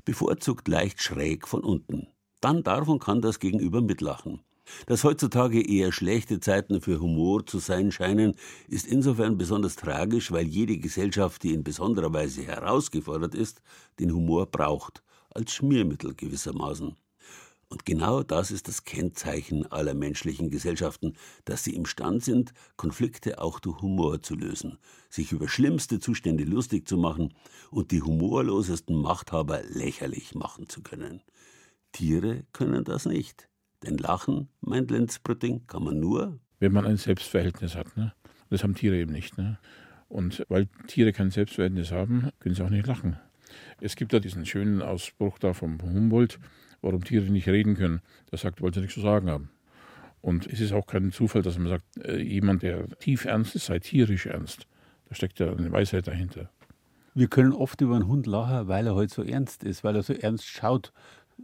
[0.04, 2.06] Bevorzugt leicht schräg von unten
[2.40, 4.40] dann und kann das Gegenüber mitlachen.
[4.86, 8.34] Dass heutzutage eher schlechte Zeiten für Humor zu sein scheinen,
[8.68, 13.62] ist insofern besonders tragisch, weil jede Gesellschaft, die in besonderer Weise herausgefordert ist,
[13.98, 16.96] den Humor braucht, als Schmiermittel gewissermaßen.
[17.70, 23.60] Und genau das ist das Kennzeichen aller menschlichen Gesellschaften, dass sie imstand sind, Konflikte auch
[23.60, 24.78] durch Humor zu lösen,
[25.10, 27.34] sich über schlimmste Zustände lustig zu machen
[27.70, 31.20] und die humorlosesten Machthaber lächerlich machen zu können.
[31.92, 33.48] Tiere können das nicht.
[33.82, 37.96] Denn lachen, meint Lenz Brütting, kann man nur, wenn man ein Selbstverhältnis hat.
[37.96, 38.12] Ne?
[38.50, 39.38] Das haben Tiere eben nicht.
[39.38, 39.58] Ne?
[40.08, 43.18] Und weil Tiere kein Selbstverhältnis haben, können sie auch nicht lachen.
[43.80, 46.38] Es gibt da diesen schönen Ausspruch da vom Humboldt,
[46.80, 48.00] warum Tiere nicht reden können.
[48.30, 49.50] Der sagt, weil sie nichts zu sagen haben.
[50.20, 53.66] Und es ist auch kein Zufall, dass man sagt, äh, jemand, der tief ernst ist,
[53.66, 54.66] sei tierisch ernst.
[55.08, 56.50] Da steckt ja eine Weisheit dahinter.
[57.14, 60.02] Wir können oft über einen Hund lachen, weil er halt so ernst ist, weil er
[60.02, 60.92] so ernst schaut,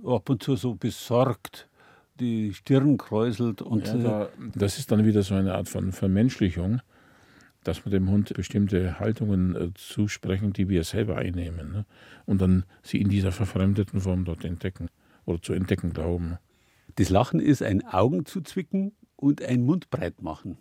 [0.04, 1.68] ab und zu so besorgt,
[2.20, 3.62] die Stirn kräuselt.
[3.62, 6.80] Und ja, da, das ist dann wieder so eine Art von Vermenschlichung,
[7.64, 11.72] dass wir dem Hund bestimmte Haltungen äh, zusprechen, die wir selber einnehmen.
[11.72, 11.86] Ne?
[12.26, 14.88] Und dann sie in dieser verfremdeten Form dort entdecken
[15.24, 16.38] oder zu entdecken glauben.
[16.96, 20.58] Das Lachen ist ein Augen zuzwicken und ein Mund breit machen.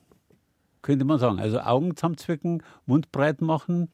[0.82, 1.40] Könnte man sagen.
[1.40, 3.90] Also Augen zusammenzwicken, Mund breit machen,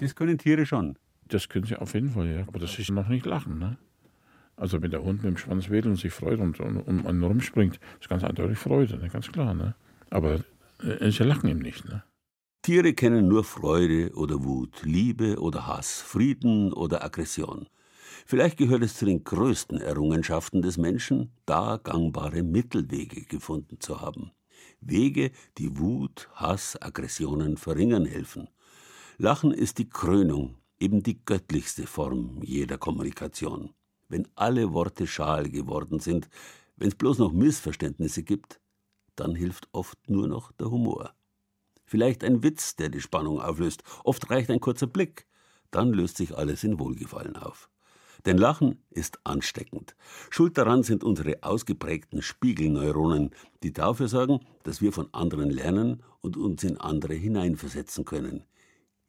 [0.00, 0.98] das können Tiere schon.
[1.28, 2.40] Das können sie auf jeden Fall, ja.
[2.46, 3.58] Aber das ist noch nicht Lachen.
[3.58, 3.76] Ne?
[4.60, 7.24] Also wenn der Hund mit dem Schwanz wedelt und sich freut und, und um einen
[7.24, 9.08] rumspringt, ist ganz eindeutig Freude, ne?
[9.08, 9.54] ganz klar.
[9.54, 9.74] Ne?
[10.10, 10.44] Aber
[10.82, 11.86] äh, sie lachen eben nicht.
[11.86, 12.04] Ne?
[12.60, 17.70] Tiere kennen nur Freude oder Wut, Liebe oder Hass, Frieden oder Aggression.
[18.26, 24.30] Vielleicht gehört es zu den größten Errungenschaften des Menschen, da gangbare Mittelwege gefunden zu haben.
[24.82, 28.48] Wege, die Wut, Hass, Aggressionen verringern helfen.
[29.16, 33.72] Lachen ist die Krönung, eben die göttlichste Form jeder Kommunikation.
[34.10, 36.28] Wenn alle Worte schal geworden sind,
[36.76, 38.60] wenn es bloß noch Missverständnisse gibt,
[39.14, 41.14] dann hilft oft nur noch der Humor.
[41.84, 45.26] Vielleicht ein Witz, der die Spannung auflöst, oft reicht ein kurzer Blick,
[45.70, 47.70] dann löst sich alles in Wohlgefallen auf.
[48.26, 49.94] Denn Lachen ist ansteckend.
[50.28, 53.30] Schuld daran sind unsere ausgeprägten Spiegelneuronen,
[53.62, 58.44] die dafür sorgen, dass wir von anderen lernen und uns in andere hineinversetzen können.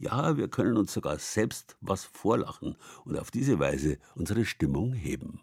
[0.01, 5.39] Ja, wir können uns sogar selbst was vorlachen und auf diese Weise unsere Stimmung heben.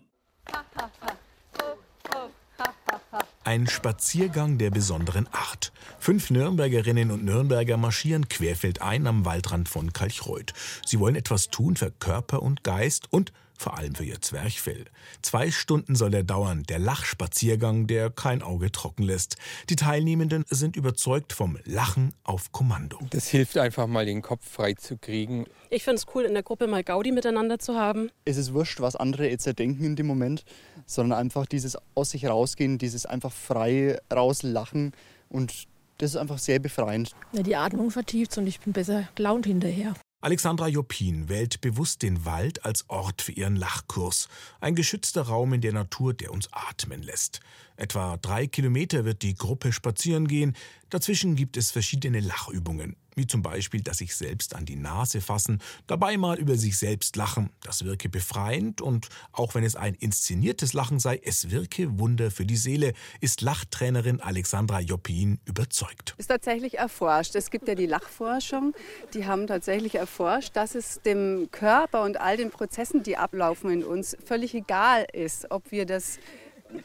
[3.44, 5.73] Ein Spaziergang der besonderen Art.
[6.01, 10.53] Fünf Nürnbergerinnen und Nürnberger marschieren querfeldein am Waldrand von Kalchreuth.
[10.85, 14.87] Sie wollen etwas tun für Körper und Geist und vor allem für ihr Zwerchfell.
[15.21, 19.37] Zwei Stunden soll er dauern, der Lachspaziergang, der kein Auge trocken lässt.
[19.68, 22.99] Die Teilnehmenden sind überzeugt vom Lachen auf Kommando.
[23.11, 25.47] Das hilft einfach mal den Kopf frei zu kriegen.
[25.71, 28.11] Ich finde es cool, in der Gruppe mal Gaudi miteinander zu haben.
[28.25, 30.44] Es ist wurscht, was andere jetzt denken in dem Moment,
[30.87, 34.92] sondern einfach dieses aus sich rausgehen, dieses einfach frei rauslachen
[35.29, 35.66] und
[35.99, 37.11] das ist einfach sehr befreiend.
[37.33, 39.94] Ja, die Atmung vertieft und ich bin besser gelaunt hinterher.
[40.20, 44.28] Alexandra Jopin wählt bewusst den Wald als Ort für ihren Lachkurs.
[44.61, 47.38] Ein geschützter Raum in der Natur, der uns atmen lässt.
[47.79, 50.55] Etwa drei Kilometer wird die Gruppe spazieren gehen.
[50.91, 55.61] Dazwischen gibt es verschiedene Lachübungen wie zum Beispiel das sich selbst an die Nase fassen,
[55.87, 57.51] dabei mal über sich selbst lachen.
[57.62, 62.47] Das wirke befreiend und auch wenn es ein inszeniertes Lachen sei, es wirke Wunder für
[62.47, 66.14] die Seele, ist Lachtrainerin Alexandra Joppin überzeugt.
[66.17, 67.35] Ist tatsächlich erforscht.
[67.35, 68.73] Es gibt ja die Lachforschung,
[69.14, 73.85] die haben tatsächlich erforscht, dass es dem Körper und all den Prozessen, die ablaufen in
[73.85, 76.21] uns, völlig egal ist, ob wir das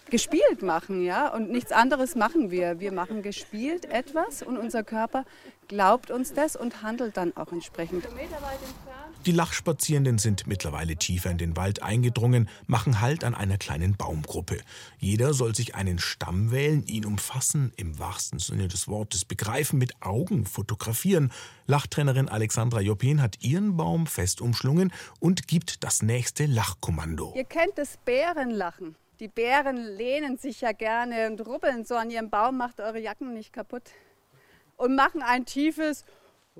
[0.09, 2.79] gespielt machen, ja, und nichts anderes machen wir.
[2.79, 5.25] Wir machen gespielt etwas und unser Körper
[5.67, 8.07] glaubt uns das und handelt dann auch entsprechend.
[9.25, 14.59] Die Lachspazierenden sind mittlerweile tiefer in den Wald eingedrungen, machen Halt an einer kleinen Baumgruppe.
[14.99, 20.01] Jeder soll sich einen Stamm wählen, ihn umfassen, im wahrsten Sinne des Wortes begreifen, mit
[20.01, 21.31] Augen fotografieren.
[21.67, 24.91] Lachtrainerin Alexandra Jopin hat ihren Baum fest umschlungen
[25.21, 27.33] und gibt das nächste Lachkommando.
[27.35, 28.95] Ihr kennt das Bärenlachen.
[29.23, 33.33] Die Bären lehnen sich ja gerne und rubbeln so an ihrem Baum, macht eure Jacken
[33.33, 33.83] nicht kaputt
[34.75, 36.03] und machen ein tiefes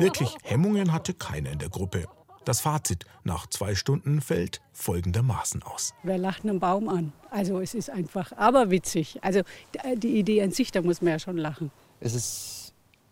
[0.00, 2.08] Wirklich Hemmungen hatte keiner in der Gruppe.
[2.44, 5.94] Das Fazit nach zwei Stunden fällt folgendermaßen aus.
[6.02, 7.12] Wer lacht einen Baum an?
[7.30, 9.22] Also es ist einfach aber witzig.
[9.22, 9.42] Also
[9.94, 11.70] die Idee an sich, da muss man ja schon lachen.
[12.00, 12.63] Es ist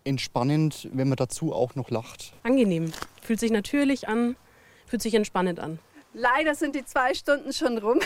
[0.05, 2.33] entspannend, wenn man dazu auch noch lacht.
[2.43, 2.93] Angenehm.
[3.23, 4.37] Fühlt sich natürlich an,
[4.87, 5.79] fühlt sich entspannend an.
[6.15, 8.01] Leider sind die zwei Stunden schon rum.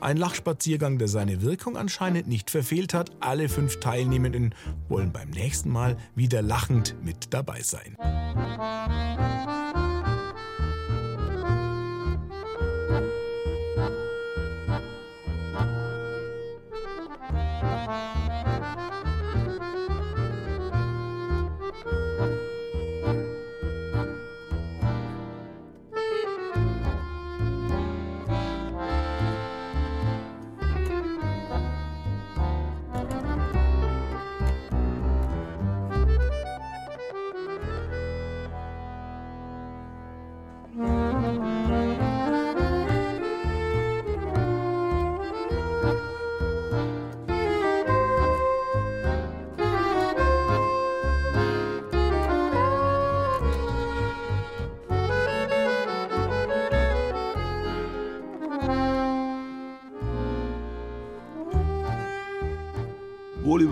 [0.00, 3.10] Ein Lachspaziergang, der seine Wirkung anscheinend nicht verfehlt hat.
[3.20, 4.54] Alle fünf Teilnehmenden
[4.88, 7.96] wollen beim nächsten Mal wieder lachend mit dabei sein.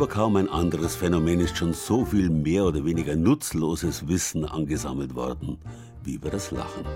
[0.08, 5.14] Über kaum ein anderes Phänomen ist schon so viel mehr oder weniger nutzloses Wissen angesammelt
[5.14, 5.58] worden
[6.02, 6.86] wie über das Lachen.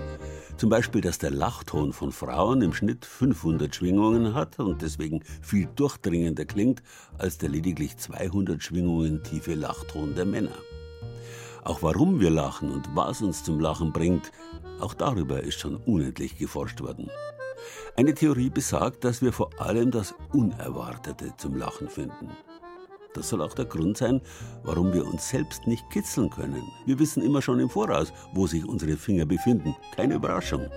[0.57, 5.69] Zum Beispiel, dass der Lachton von Frauen im Schnitt 500 Schwingungen hat und deswegen viel
[5.75, 6.81] durchdringender klingt
[7.19, 10.57] als der lediglich 200 Schwingungen tiefe Lachton der Männer.
[11.63, 14.31] Auch warum wir lachen und was uns zum Lachen bringt,
[14.79, 17.11] auch darüber ist schon unendlich geforscht worden.
[17.95, 22.31] Eine Theorie besagt, dass wir vor allem das Unerwartete zum Lachen finden.
[23.13, 24.21] Das soll auch der Grund sein,
[24.63, 26.63] warum wir uns selbst nicht kitzeln können.
[26.85, 29.75] Wir wissen immer schon im Voraus, wo sich unsere Finger befinden.
[29.95, 30.67] Keine Überraschung.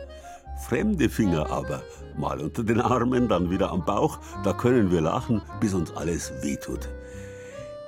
[0.68, 1.82] Fremde Finger aber,
[2.16, 6.32] mal unter den Armen, dann wieder am Bauch, da können wir lachen, bis uns alles
[6.42, 6.88] wehtut.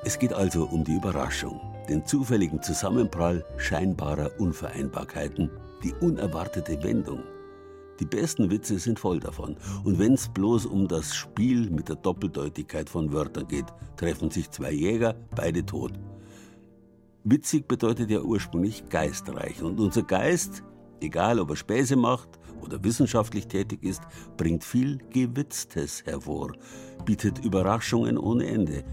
[0.05, 5.51] Es geht also um die Überraschung, den zufälligen Zusammenprall scheinbarer Unvereinbarkeiten,
[5.83, 7.23] die unerwartete Wendung.
[8.01, 9.57] Die besten Witze sind voll davon.
[9.85, 14.51] Und wenn es bloß um das Spiel mit der Doppeldeutigkeit von Wörtern geht, treffen sich
[14.51, 15.93] zwei Jäger, beide tot.
[17.25, 19.63] Witzig bedeutet ja ursprünglich geistreich.
[19.63, 20.63] Und unser Geist,
[21.01, 22.29] egal ob er Späße macht
[22.63, 24.03] oder wissenschaftlich tätig ist,
[24.37, 26.53] bringt viel Gewitztes hervor,
[27.05, 28.85] bietet Überraschungen ohne Ende.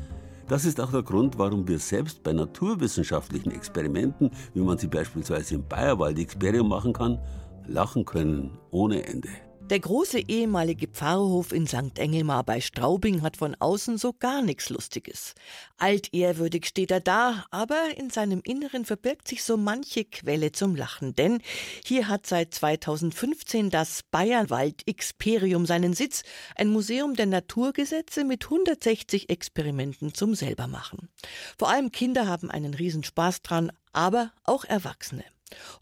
[0.47, 5.55] Das ist auch der Grund, warum wir selbst bei naturwissenschaftlichen Experimenten, wie man sie beispielsweise
[5.55, 7.19] im Bayerwald-Experium machen kann,
[7.67, 9.29] lachen können ohne Ende.
[9.69, 11.97] Der große ehemalige Pfarrhof in St.
[11.97, 15.33] Engelmar bei Straubing hat von außen so gar nichts Lustiges.
[15.77, 21.15] Altehrwürdig steht er da, aber in seinem Inneren verbirgt sich so manche Quelle zum Lachen.
[21.15, 21.41] Denn
[21.83, 26.21] hier hat seit 2015 das Bayerwald Experium seinen Sitz,
[26.55, 31.09] ein Museum der Naturgesetze mit 160 Experimenten zum Selbermachen.
[31.57, 35.23] Vor allem Kinder haben einen Riesenspaß dran, aber auch Erwachsene.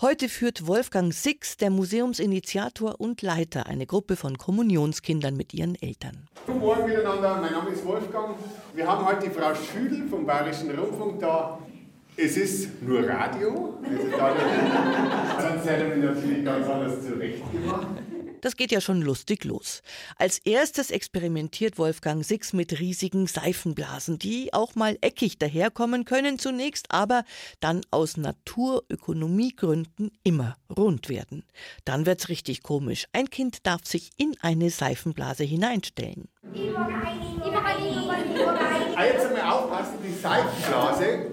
[0.01, 6.27] Heute führt Wolfgang Six, der Museumsinitiator und Leiter, eine Gruppe von Kommunionskindern mit ihren Eltern.
[6.45, 8.35] Guten Morgen miteinander, mein Name ist Wolfgang.
[8.73, 11.59] Wir haben heute die Frau Schüdel vom Bayerischen Rundfunk da.
[12.15, 17.87] Es ist nur Radio, sonst hätten wir natürlich ganz anders zurechtgemacht.
[18.43, 19.81] Das geht ja schon lustig los.
[20.17, 26.87] Als erstes experimentiert Wolfgang Six mit riesigen Seifenblasen, die auch mal eckig daherkommen können zunächst,
[26.91, 27.23] aber
[27.61, 31.45] dann aus Naturökonomiegründen immer rund werden.
[31.85, 33.05] Dann wird's richtig komisch.
[33.13, 36.27] Ein Kind darf sich in eine Seifenblase hineinstellen.
[38.97, 41.31] Jetzt mal aufpassen, die Seifenblase,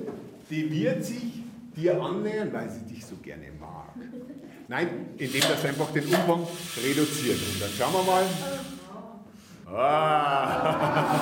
[0.48, 1.42] die wird sich
[1.74, 3.96] dir annähern, weil sie dich so gerne mag.
[4.70, 6.46] Nein, indem das einfach den Umfang
[6.80, 7.38] reduziert.
[7.38, 8.24] Und dann schauen wir mal.
[9.76, 11.18] Ah.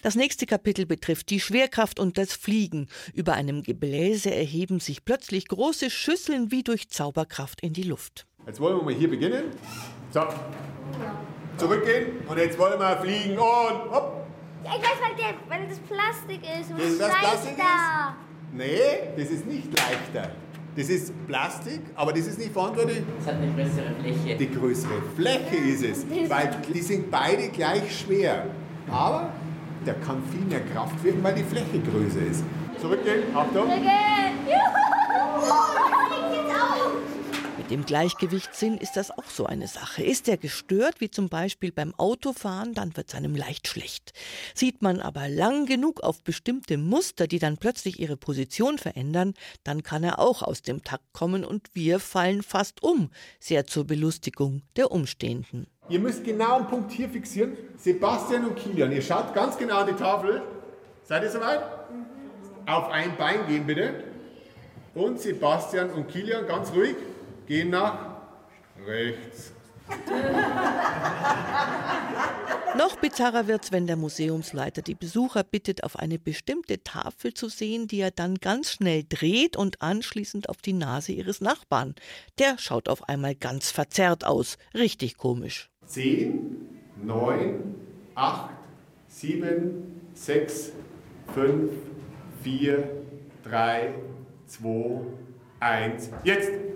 [0.00, 2.88] Das nächste Kapitel betrifft die Schwerkraft und das Fliegen.
[3.12, 8.26] Über einem Gebläse erheben sich plötzlich große Schüsseln wie durch Zauberkraft in die Luft.
[8.46, 9.50] Jetzt wollen wir mal hier beginnen.
[10.10, 10.22] So.
[11.58, 14.26] Zurückgehen und jetzt wollen wir fliegen und hopp.
[14.64, 16.70] Ja, ich weiß, weil, der, weil das Plastik ist.
[16.70, 17.28] Und Das es ist das leichter.
[17.28, 18.54] Plastik ist?
[18.54, 20.30] Nee, das ist nicht leichter.
[20.74, 23.02] Das ist Plastik, aber das ist nicht verantwortlich.
[23.20, 24.36] Es hat eine größere Fläche.
[24.38, 28.46] Die größere Fläche ist es, weil die sind beide gleich schwer.
[28.90, 29.28] Aber
[29.84, 32.42] der kann viel mehr Kraft wirken, weil die Fläche größer ist.
[32.80, 33.66] Zurückgehen, Achtung.
[37.62, 40.02] Mit dem Gleichgewichtssinn ist das auch so eine Sache.
[40.02, 44.12] Ist er gestört, wie zum Beispiel beim Autofahren, dann wird es einem leicht schlecht.
[44.52, 49.84] Sieht man aber lang genug auf bestimmte Muster, die dann plötzlich ihre Position verändern, dann
[49.84, 54.62] kann er auch aus dem Takt kommen und wir fallen fast um, sehr zur Belustigung
[54.74, 55.68] der Umstehenden.
[55.88, 57.56] Ihr müsst genau einen Punkt hier fixieren.
[57.76, 60.42] Sebastian und Kilian, ihr schaut ganz genau an die Tafel.
[61.04, 61.60] Seid ihr soweit?
[62.66, 64.02] Auf ein Bein gehen bitte.
[64.96, 66.96] Und Sebastian und Kilian ganz ruhig
[67.46, 67.98] gehen nach
[68.86, 69.52] rechts.
[72.76, 77.86] Noch bizarrer wird's, wenn der Museumsleiter die Besucher bittet, auf eine bestimmte Tafel zu sehen,
[77.86, 81.94] die er dann ganz schnell dreht und anschließend auf die Nase ihres Nachbarn.
[82.38, 84.56] Der schaut auf einmal ganz verzerrt aus.
[84.74, 85.70] Richtig komisch.
[85.86, 86.68] 10,
[87.04, 87.74] 9,
[88.14, 88.50] 8,
[89.08, 90.72] 7, 6,
[91.34, 91.72] 5,
[92.42, 92.90] 4,
[93.44, 93.94] 3,
[94.46, 95.00] 2,
[95.60, 96.10] 1.
[96.24, 96.71] Jetzt!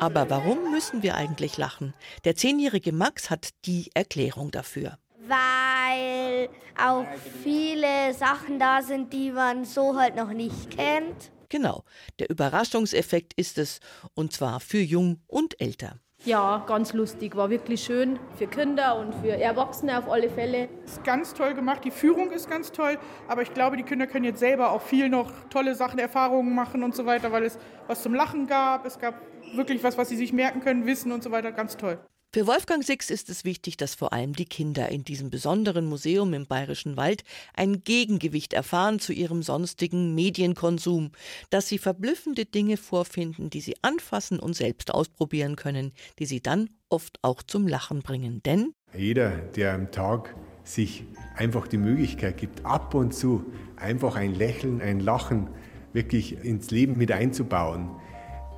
[0.00, 1.92] Aber warum müssen wir eigentlich lachen?
[2.24, 4.98] Der zehnjährige Max hat die Erklärung dafür.
[5.26, 6.48] Weil
[6.80, 7.04] auch
[7.42, 11.32] viele Sachen da sind, die man so halt noch nicht kennt.
[11.48, 11.84] Genau,
[12.18, 13.80] der Überraschungseffekt ist es,
[14.14, 15.98] und zwar für jung und älter.
[16.24, 20.68] Ja, ganz lustig, war wirklich schön für Kinder und für Erwachsene auf alle Fälle.
[20.84, 22.98] ist ganz toll gemacht, die Führung ist ganz toll,
[23.28, 26.82] aber ich glaube, die Kinder können jetzt selber auch viel noch tolle Sachen, Erfahrungen machen
[26.82, 27.56] und so weiter, weil es
[27.86, 29.14] was zum Lachen gab, es gab
[29.54, 31.98] wirklich was, was sie sich merken können, wissen und so weiter, ganz toll.
[32.30, 36.34] Für Wolfgang Six ist es wichtig, dass vor allem die Kinder in diesem besonderen Museum
[36.34, 37.24] im Bayerischen Wald
[37.54, 41.12] ein Gegengewicht erfahren zu ihrem sonstigen Medienkonsum,
[41.48, 46.68] dass sie verblüffende Dinge vorfinden, die sie anfassen und selbst ausprobieren können, die sie dann
[46.90, 48.42] oft auch zum Lachen bringen.
[48.44, 51.04] Denn jeder, der am Tag sich
[51.34, 55.48] einfach die Möglichkeit gibt, ab und zu einfach ein Lächeln, ein Lachen
[55.94, 57.88] wirklich ins Leben mit einzubauen,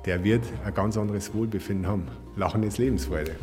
[0.05, 2.07] der wird ein ganz anderes Wohlbefinden haben.
[2.41, 3.35] Lachen ist Lebensfreude.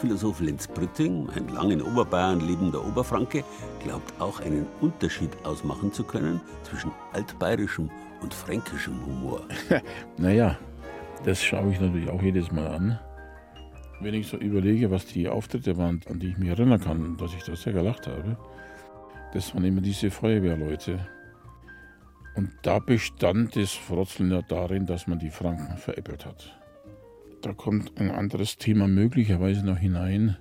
[0.00, 3.44] Lachphilosoph Lenz Brütting, ein lang in Oberbayern lebender Oberfranke,
[3.84, 7.90] glaubt auch einen Unterschied ausmachen zu können zwischen altbayerischem
[8.22, 9.42] und fränkischem Humor.
[10.16, 10.56] naja,
[11.26, 12.98] das schaue ich natürlich auch jedes Mal an.
[14.00, 17.34] Wenn ich so überlege, was die Auftritte waren, an die ich mich erinnern kann, dass
[17.34, 18.38] ich da sehr gelacht habe,
[19.34, 20.98] das waren immer diese Feuerwehrleute.
[22.36, 26.58] Und da bestand das Frotzeln ja darin, dass man die Franken veräppelt hat.
[27.42, 30.36] Da kommt ein anderes Thema möglicherweise noch hinein,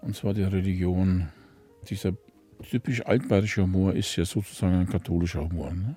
[0.00, 1.28] und zwar die Religion.
[1.88, 2.12] Dieser
[2.68, 5.72] typisch altbayerische Humor ist ja sozusagen ein katholischer Humor.
[5.72, 5.96] Ne?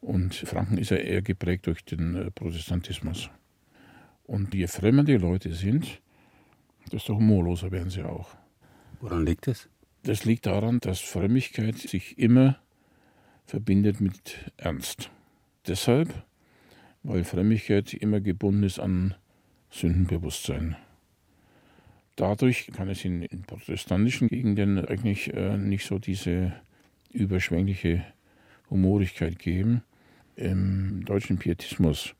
[0.00, 3.30] Und Franken ist ja eher geprägt durch den äh, Protestantismus.
[4.24, 6.00] Und je fremder die Leute sind,
[6.92, 8.36] desto humorloser werden sie auch.
[9.00, 9.68] Woran liegt das?
[10.04, 12.58] Das liegt daran, dass Frömmigkeit sich immer
[13.46, 15.10] verbindet mit Ernst.
[15.66, 16.24] Deshalb
[17.08, 19.14] weil Frömmigkeit immer gebunden ist an
[19.70, 20.76] Sündenbewusstsein.
[22.16, 26.52] Dadurch kann es in, in protestantischen Gegenden eigentlich äh, nicht so diese
[27.10, 28.04] überschwängliche
[28.68, 29.82] Humorigkeit geben.
[30.36, 32.14] Im deutschen Pietismus,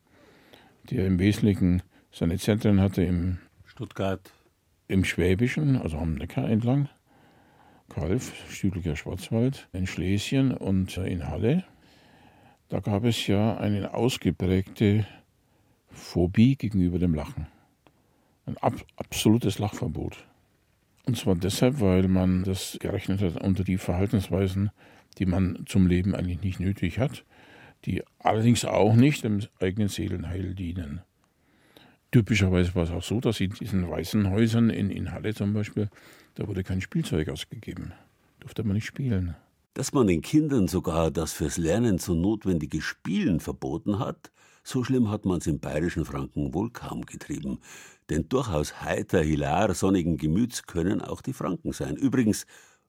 [0.91, 4.33] der im Wesentlichen seine Zentren hatte im Stuttgart,
[4.89, 6.89] im Schwäbischen, also am Neckar entlang,
[7.91, 11.65] Kalf, Stüblicher Schwarzwald, in Schlesien und in Halle.
[12.69, 15.07] Da gab es ja eine ausgeprägte
[15.91, 17.47] Phobie gegenüber dem Lachen.
[18.45, 20.27] Ein ab absolutes Lachverbot.
[21.07, 24.71] Und zwar deshalb, weil man das gerechnet hat unter die Verhaltensweisen,
[25.17, 27.25] die man zum Leben eigentlich nicht nötig hat,
[27.87, 31.01] die allerdings auch nicht dem eigenen Seelenheil dienen.
[32.11, 35.89] Typischerweise war es auch so, dass in diesen weißen Häusern in, in Halle zum Beispiel,
[36.35, 37.93] da wurde kein Spielzeug ausgegeben.
[38.41, 39.37] Durfte man nicht spielen.
[39.75, 44.33] Dass man den Kindern sogar das fürs Lernen so notwendige Spielen verboten hat,
[44.65, 47.61] so schlimm hat man es im bayerischen Franken wohl kaum getrieben.
[48.11, 51.97] Denn durchaus heiter, hilar, sonnigen Gemüts können auch die Franken sein.
[51.97, 52.47] Übrigens,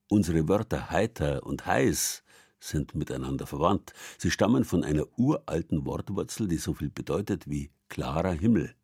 [0.09, 2.23] unsere Wörter heiter und heiß
[2.59, 3.93] sind miteinander verwandt.
[4.17, 8.75] Sie stammen von einer uralten Wortwurzel, die so viel bedeutet wie klarer Himmel.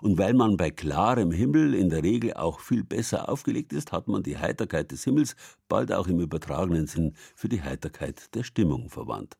[0.00, 4.08] Und weil man bei klarem Himmel in der Regel auch viel besser aufgelegt ist, hat
[4.08, 5.36] man die Heiterkeit des Himmels
[5.68, 9.36] bald auch im übertragenen Sinn für die Heiterkeit der Stimmung verwandt.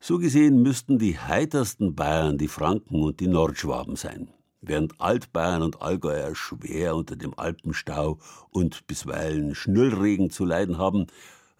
[0.00, 4.28] So gesehen müssten die heitersten Bayern die Franken und die Nordschwaben sein.
[4.60, 8.18] Während Altbayern und Allgäuer schwer unter dem Alpenstau
[8.50, 11.06] und bisweilen Schnüllregen zu leiden haben,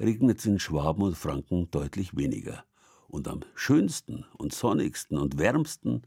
[0.00, 2.64] regnet es in Schwaben und Franken deutlich weniger.
[3.08, 6.02] Und am schönsten und sonnigsten und wärmsten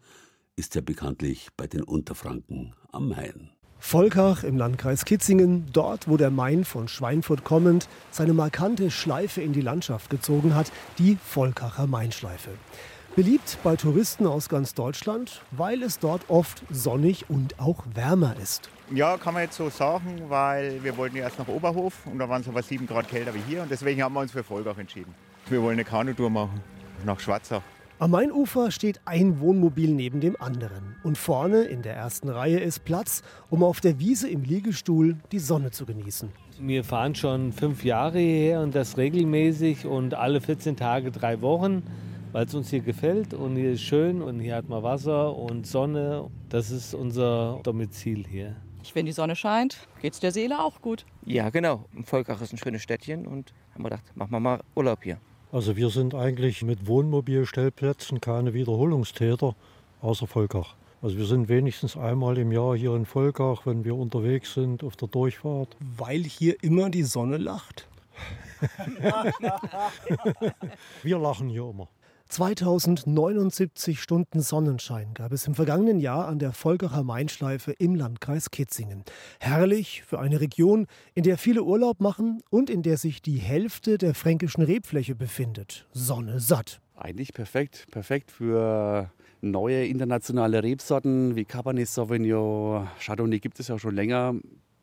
[0.58, 3.51] ist ja bekanntlich bei den Unterfranken am Main.
[3.78, 9.53] Volkach im Landkreis Kitzingen, dort, wo der Main von Schweinfurt kommend seine markante Schleife in
[9.53, 12.49] die Landschaft gezogen hat, die Volkacher Mainschleife.
[13.16, 18.70] Beliebt bei Touristen aus ganz Deutschland, weil es dort oft sonnig und auch wärmer ist.
[18.91, 22.41] Ja, kann man jetzt so sagen, weil wir wollten erst nach Oberhof und da waren
[22.41, 25.14] es aber sieben Grad kälter wie hier und deswegen haben wir uns für Volkach entschieden.
[25.49, 26.62] Wir wollen eine Kanutour machen
[27.05, 27.62] nach Schwarzach.
[28.00, 30.98] Am Mainufer steht ein Wohnmobil neben dem anderen.
[31.04, 35.39] Und vorne in der ersten Reihe ist Platz, um auf der Wiese im Liegestuhl die
[35.39, 36.30] Sonne zu genießen.
[36.60, 41.82] Wir fahren schon fünf Jahre hierher und das regelmäßig und alle 14 Tage drei Wochen.
[42.34, 45.66] weil es uns hier gefällt und hier ist schön und hier hat man Wasser und
[45.66, 46.30] Sonne.
[46.50, 48.56] Das ist unser Domizil hier.
[48.93, 51.06] Wenn die Sonne scheint, geht es der Seele auch gut.
[51.26, 51.86] Ja, genau.
[52.04, 55.18] Volkach ist ein schönes Städtchen und haben wir gedacht, machen wir mal Urlaub hier.
[55.58, 59.55] Also wir sind eigentlich mit Wohnmobilstellplätzen keine Wiederholungstäter,
[60.03, 60.76] außer Volkach.
[61.01, 64.95] Also wir sind wenigstens einmal im Jahr hier in Volkach, wenn wir unterwegs sind auf
[64.97, 65.76] der Durchfahrt.
[65.80, 67.88] Weil hier immer die Sonne lacht?
[71.01, 71.88] wir lachen hier immer.
[72.30, 79.03] 2079 Stunden Sonnenschein gab es im vergangenen Jahr an der Volkacher Mainschleife im Landkreis Kitzingen.
[79.39, 83.97] Herrlich für eine Region, in der viele Urlaub machen und in der sich die Hälfte
[83.97, 85.88] der fränkischen Rebfläche befindet.
[85.93, 86.82] Sonne satt.
[86.95, 89.11] Eigentlich perfekt, perfekt für
[89.41, 94.36] neue internationale Rebsorten wie Cabernet Sauvignon, Chardonnay gibt es ja schon länger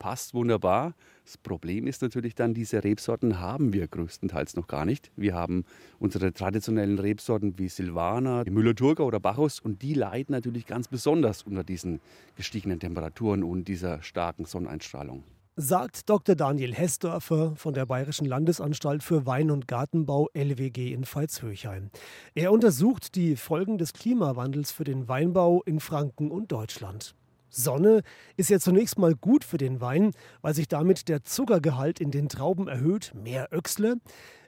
[0.05, 0.92] passt wunderbar.
[1.24, 5.11] Das Problem ist natürlich dann, diese Rebsorten haben wir größtenteils noch gar nicht.
[5.16, 5.64] Wir haben
[5.98, 11.64] unsere traditionellen Rebsorten wie Silvaner, Müller-Thurgau oder Bacchus und die leiden natürlich ganz besonders unter
[11.64, 12.00] diesen
[12.36, 15.24] gestiegenen Temperaturen und dieser starken Sonneneinstrahlung.
[15.57, 16.34] Sagt Dr.
[16.34, 21.88] Daniel Hessdörfer von der Bayerischen Landesanstalt für Wein- und Gartenbau LWG in Veitshöchheim.
[22.34, 27.14] Er untersucht die Folgen des Klimawandels für den Weinbau in Franken und Deutschland.
[27.55, 28.02] Sonne
[28.36, 30.11] ist ja zunächst mal gut für den Wein,
[30.42, 33.96] weil sich damit der Zuckergehalt in den Trauben erhöht, mehr Öchsle.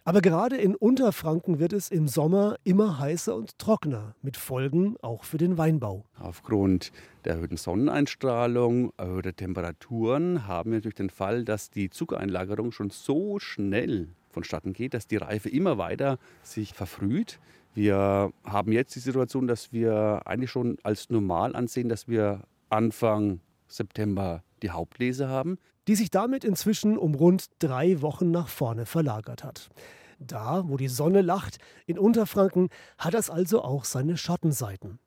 [0.05, 5.25] Aber gerade in Unterfranken wird es im Sommer immer heißer und trockener, mit Folgen auch
[5.25, 6.05] für den Weinbau.
[6.21, 6.93] Aufgrund
[7.25, 13.41] der erhöhten Sonneneinstrahlung, erhöhter Temperaturen haben wir natürlich den Fall, dass die Zuckereinlagerung schon so
[13.41, 17.41] schnell vonstatten geht, dass die Reife immer weiter sich verfrüht.
[17.75, 23.41] Wir haben jetzt die Situation, dass wir eigentlich schon als normal ansehen, dass wir Anfang
[23.69, 25.59] September die Hauptlese haben.
[25.89, 29.69] Die sich damit inzwischen um rund drei Wochen nach vorne verlagert hat.
[30.19, 34.99] Da, wo die Sonne lacht, in Unterfranken, hat das also auch seine Schattenseiten.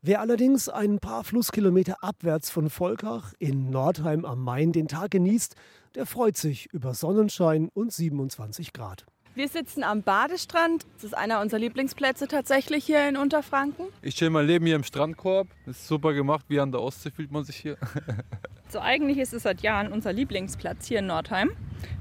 [0.00, 5.56] Wer allerdings ein paar Flusskilometer abwärts von Volkach in Nordheim am Main den Tag genießt,
[5.96, 9.06] der freut sich über Sonnenschein und 27 Grad.
[9.38, 10.84] Wir sitzen am Badestrand.
[10.94, 13.86] Das ist einer unserer Lieblingsplätze tatsächlich hier in Unterfranken.
[14.02, 15.46] Ich chill mein Leben hier im Strandkorb.
[15.64, 16.46] Das ist super gemacht.
[16.48, 17.76] Wie an der Ostsee fühlt man sich hier.
[18.68, 21.52] so eigentlich ist es seit Jahren unser Lieblingsplatz hier in Nordheim.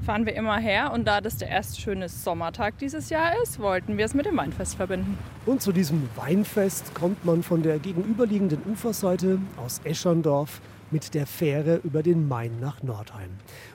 [0.04, 4.00] Fahren wir immer her und da das der erste schöne Sommertag dieses Jahr ist, wollten
[4.00, 5.16] wir es mit dem Weinfest verbinden.
[5.46, 10.60] Und zu diesem Weinfest kommt man von der gegenüberliegenden Uferseite aus Escherndorf
[10.92, 13.30] mit der Fähre über den Main nach Nordheim.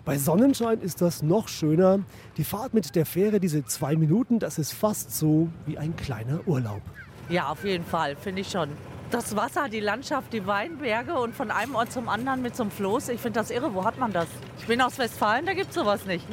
[0.04, 2.00] Bei Sonnenschein ist das noch schöner.
[2.36, 6.40] Die Fahrt mit der Fähre, diese zwei Minuten, das ist fast so wie ein kleiner
[6.46, 6.82] Urlaub.
[7.28, 8.68] Ja, auf jeden Fall, finde ich schon.
[9.10, 12.72] Das Wasser, die Landschaft, die Weinberge und von einem Ort zum anderen mit so einem
[12.72, 13.10] Floß.
[13.10, 13.74] Ich finde das irre.
[13.74, 14.26] Wo hat man das?
[14.58, 16.26] Ich bin aus Westfalen, da gibt es sowas nicht.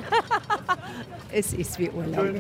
[1.32, 2.36] es ist wie Urlaub.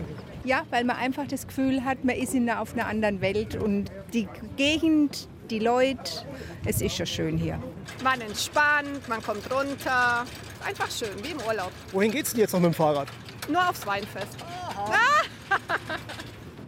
[0.46, 3.92] Ja, weil man einfach das Gefühl hat, man ist in, auf einer anderen Welt und
[4.14, 6.26] die Gegend, die Leute,
[6.66, 7.60] es ist schon schön hier.
[8.04, 10.26] Man entspannt, man kommt runter.
[10.66, 11.72] Einfach schön, wie im Urlaub.
[11.92, 13.08] Wohin geht's denn jetzt noch mit dem Fahrrad?
[13.50, 14.38] Nur aufs Weinfest.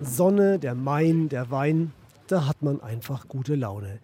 [0.01, 1.93] Sonne, der Main, der Wein,
[2.27, 3.99] da hat man einfach gute Laune.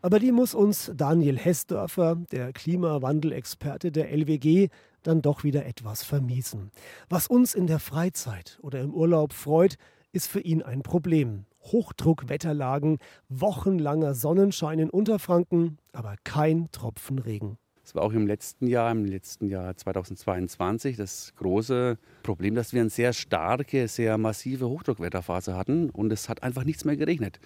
[0.00, 4.68] Aber die muss uns Daniel Hessdörfer, der Klimawandelexperte der LWG,
[5.02, 6.70] dann doch wieder etwas vermiesen.
[7.08, 9.76] Was uns in der Freizeit oder im Urlaub freut,
[10.12, 11.44] ist für ihn ein Problem.
[11.62, 12.98] Hochdruckwetterlagen,
[13.28, 17.58] wochenlanger Sonnenschein in Unterfranken, aber kein Tropfen Regen.
[17.84, 22.80] Es war auch im letzten Jahr, im letzten Jahr 2022, das große Problem, dass wir
[22.80, 27.40] eine sehr starke, sehr massive Hochdruckwetterphase hatten und es hat einfach nichts mehr geregnet.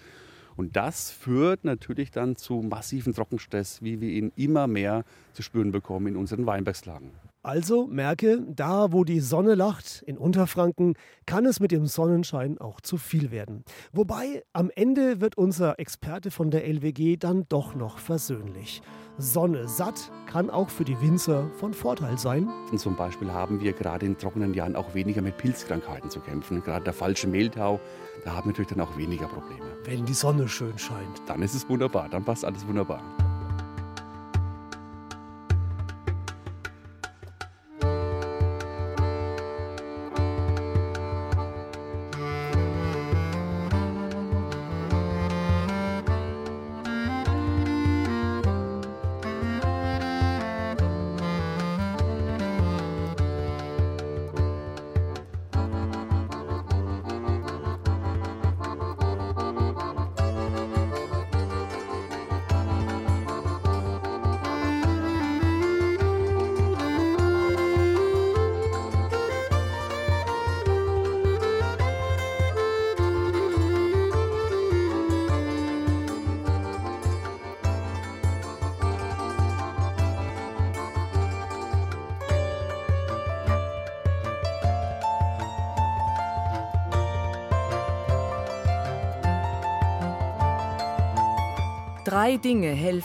[0.55, 5.03] Und das führt natürlich dann zu massiven Trockenstress, wie wir ihn immer mehr
[5.33, 7.11] zu spüren bekommen in unseren Weinbergslagen.
[7.47, 10.95] Also merke, da wo die Sonne lacht, in Unterfranken,
[11.25, 13.63] kann es mit dem Sonnenschein auch zu viel werden.
[13.93, 18.81] Wobei am Ende wird unser Experte von der LWG dann doch noch versöhnlich.
[19.17, 22.49] Sonne satt kann auch für die Winzer von Vorteil sein.
[22.69, 26.61] Und zum Beispiel haben wir gerade in trockenen Jahren auch weniger mit Pilzkrankheiten zu kämpfen.
[26.61, 27.79] Gerade der falsche Mehltau,
[28.25, 29.63] da haben wir natürlich dann auch weniger Probleme.
[29.85, 31.21] Wenn die Sonne schön scheint.
[31.27, 33.01] Dann ist es wunderbar, dann passt alles wunderbar.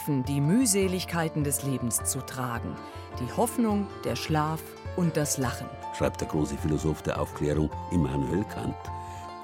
[0.02, 2.74] Helfen, die Mühseligkeiten des Lebens zu tragen.
[3.20, 4.60] Die Hoffnung, der Schlaf
[4.96, 5.68] und das Lachen.
[5.96, 8.74] Schreibt der große Philosoph der Aufklärung Immanuel Kant.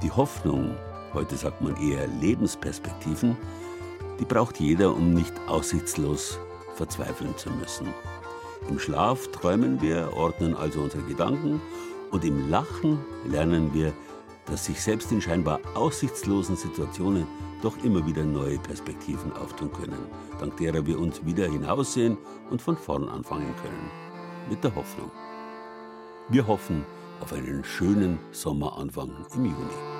[0.02, 0.74] Die Hoffnung,
[1.14, 3.36] heute sagt man eher Lebensperspektiven,
[4.18, 6.38] die braucht jeder, um nicht aussichtslos
[6.74, 7.88] verzweifeln zu müssen.
[8.68, 11.60] Im Schlaf träumen wir, ordnen also unsere Gedanken
[12.10, 13.92] und im Lachen lernen wir,
[14.48, 17.26] dass sich selbst in scheinbar aussichtslosen Situationen
[17.62, 19.98] doch immer wieder neue Perspektiven auftun können,
[20.38, 22.16] dank derer wir uns wieder hinaussehen
[22.50, 23.90] und von vorn anfangen können.
[24.48, 25.10] Mit der Hoffnung.
[26.28, 26.84] Wir hoffen
[27.20, 29.97] auf einen schönen Sommeranfang im Juni.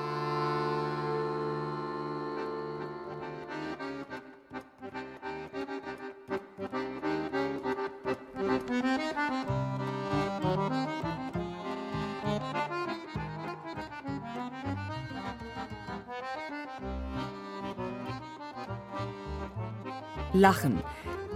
[20.39, 20.81] Lachen.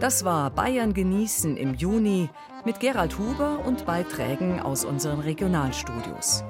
[0.00, 2.30] Das war Bayern genießen im Juni
[2.64, 6.44] mit Gerald Huber und Beiträgen aus unseren Regionalstudios.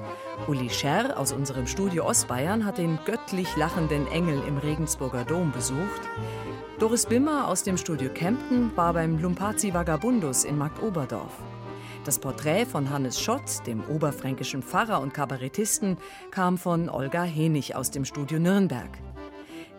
[0.47, 6.01] Uli Scherr aus unserem Studio Ostbayern hat den göttlich lachenden Engel im Regensburger Dom besucht.
[6.79, 11.33] Doris Bimmer aus dem Studio Kempten war beim Lumpazi Vagabundus in Marktoberdorf.
[12.05, 15.97] Das Porträt von Hannes Schott, dem oberfränkischen Pfarrer und Kabarettisten,
[16.31, 18.89] kam von Olga Henig aus dem Studio Nürnberg.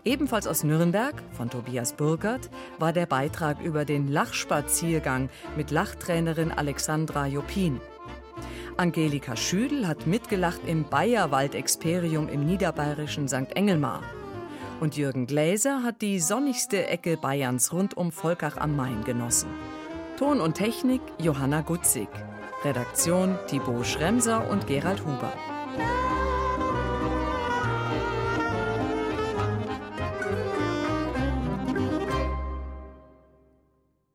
[0.04, 7.26] Ebenfalls aus Nürnberg, von Tobias Burkert, war der Beitrag über den Lachspaziergang mit Lachtrainerin Alexandra
[7.26, 7.80] Jopin.
[8.76, 13.54] Angelika Schüdel hat mitgelacht im Bayerwald-Experium im niederbayerischen St.
[13.54, 14.02] Engelmar.
[14.80, 19.48] Und Jürgen Gläser hat die sonnigste Ecke Bayerns rund um Volkach am Main genossen.
[20.18, 22.08] Ton und Technik Johanna Gutzig.
[22.62, 25.32] Redaktion Thibaut Schremser und Gerald Huber.